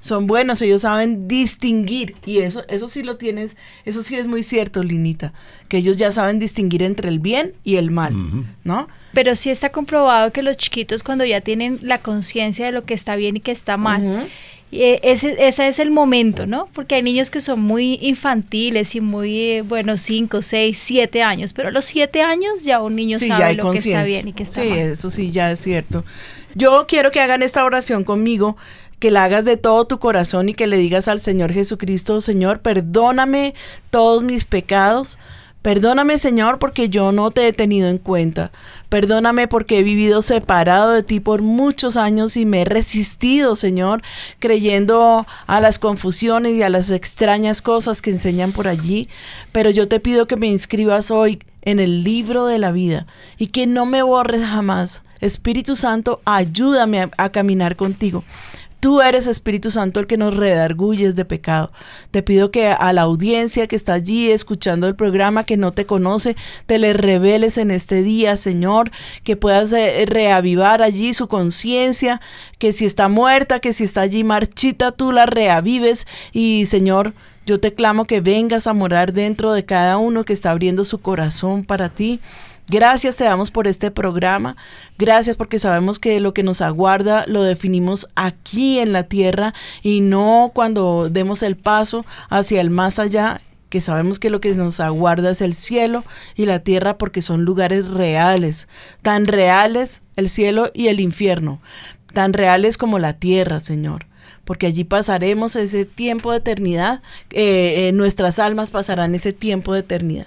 [0.00, 4.42] Son buenos, ellos saben distinguir y eso, eso sí lo tienes, eso sí es muy
[4.42, 5.32] cierto, Linita,
[5.68, 8.12] que ellos ya saben distinguir entre el bien y el mal,
[8.64, 8.86] ¿no?
[9.14, 12.92] Pero sí está comprobado que los chiquitos cuando ya tienen la conciencia de lo que
[12.92, 14.28] está bien y que está mal, eh,
[14.70, 15.36] ese,
[15.68, 16.68] es el momento, ¿no?
[16.72, 21.52] Porque hay niños que son muy infantiles y muy, eh, bueno, 5, 6, 7 años,
[21.52, 24.42] pero a los 7 años ya un niño sabe lo que está bien y que
[24.42, 24.78] está sí, mal.
[24.78, 26.04] Sí, eso sí, ya es cierto.
[26.54, 28.56] Yo quiero que hagan esta oración conmigo,
[28.98, 32.60] que la hagas de todo tu corazón y que le digas al Señor Jesucristo, Señor,
[32.60, 33.54] perdóname
[33.90, 35.18] todos mis pecados
[35.64, 38.52] Perdóname, Señor, porque yo no te he tenido en cuenta.
[38.90, 44.02] Perdóname porque he vivido separado de ti por muchos años y me he resistido, Señor,
[44.40, 49.08] creyendo a las confusiones y a las extrañas cosas que enseñan por allí.
[49.52, 53.06] Pero yo te pido que me inscribas hoy en el libro de la vida
[53.38, 55.02] y que no me borres jamás.
[55.20, 58.22] Espíritu Santo, ayúdame a, caminar contigo.
[58.84, 61.72] Tú eres Espíritu Santo el que nos redarguyes de pecado.
[62.10, 65.86] Te pido que a la audiencia que está allí escuchando el programa, que no te
[65.86, 68.90] conoce, te le reveles en este día, Señor,
[69.22, 72.20] que puedas eh, reavivar allí su conciencia,
[72.58, 77.14] que si está muerta, que si está allí marchita, tú la reavives y, Señor,
[77.46, 81.00] yo te clamo que vengas a morar dentro de cada uno que está abriendo su
[81.00, 82.20] corazón para ti
[82.68, 84.56] Gracias te damos por este programa.
[84.98, 89.52] Gracias porque sabemos que lo que nos aguarda lo definimos aquí en la tierra
[89.82, 94.54] y no cuando demos el paso hacia el más allá que sabemos que lo que
[94.54, 96.04] nos aguarda es el cielo
[96.36, 98.68] y la tierra porque son lugares reales,
[99.02, 101.60] tan reales el cielo y el infierno,
[102.12, 104.06] tan reales como la tierra, Señor
[104.44, 107.00] porque allí pasaremos ese tiempo de eternidad,
[107.30, 110.26] eh, eh, nuestras almas pasarán ese tiempo de eternidad.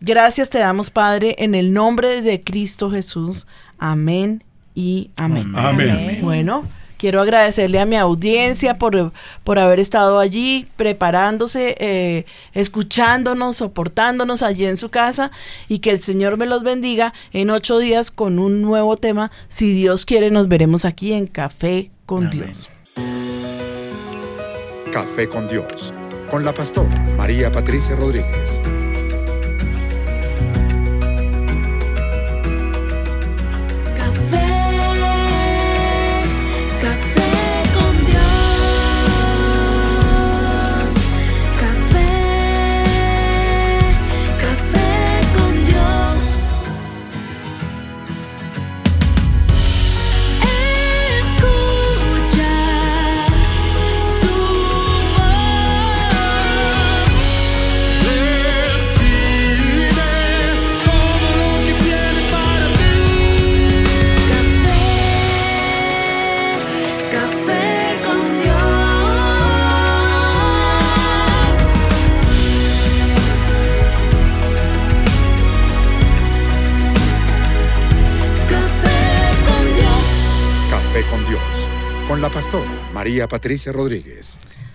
[0.00, 3.46] Gracias te damos, Padre, en el nombre de Cristo Jesús.
[3.78, 4.44] Amén
[4.74, 5.52] y amén.
[5.56, 6.18] Amén.
[6.22, 6.64] Bueno,
[6.98, 14.66] quiero agradecerle a mi audiencia por, por haber estado allí, preparándose, eh, escuchándonos, soportándonos allí
[14.66, 15.32] en su casa
[15.68, 19.32] y que el Señor me los bendiga en ocho días con un nuevo tema.
[19.48, 22.68] Si Dios quiere, nos veremos aquí en Café con Dios.
[24.92, 25.92] Café con Dios,
[26.30, 28.62] con la pastora María Patricia Rodríguez.
[82.28, 84.38] La pastora María Patricia Rodríguez.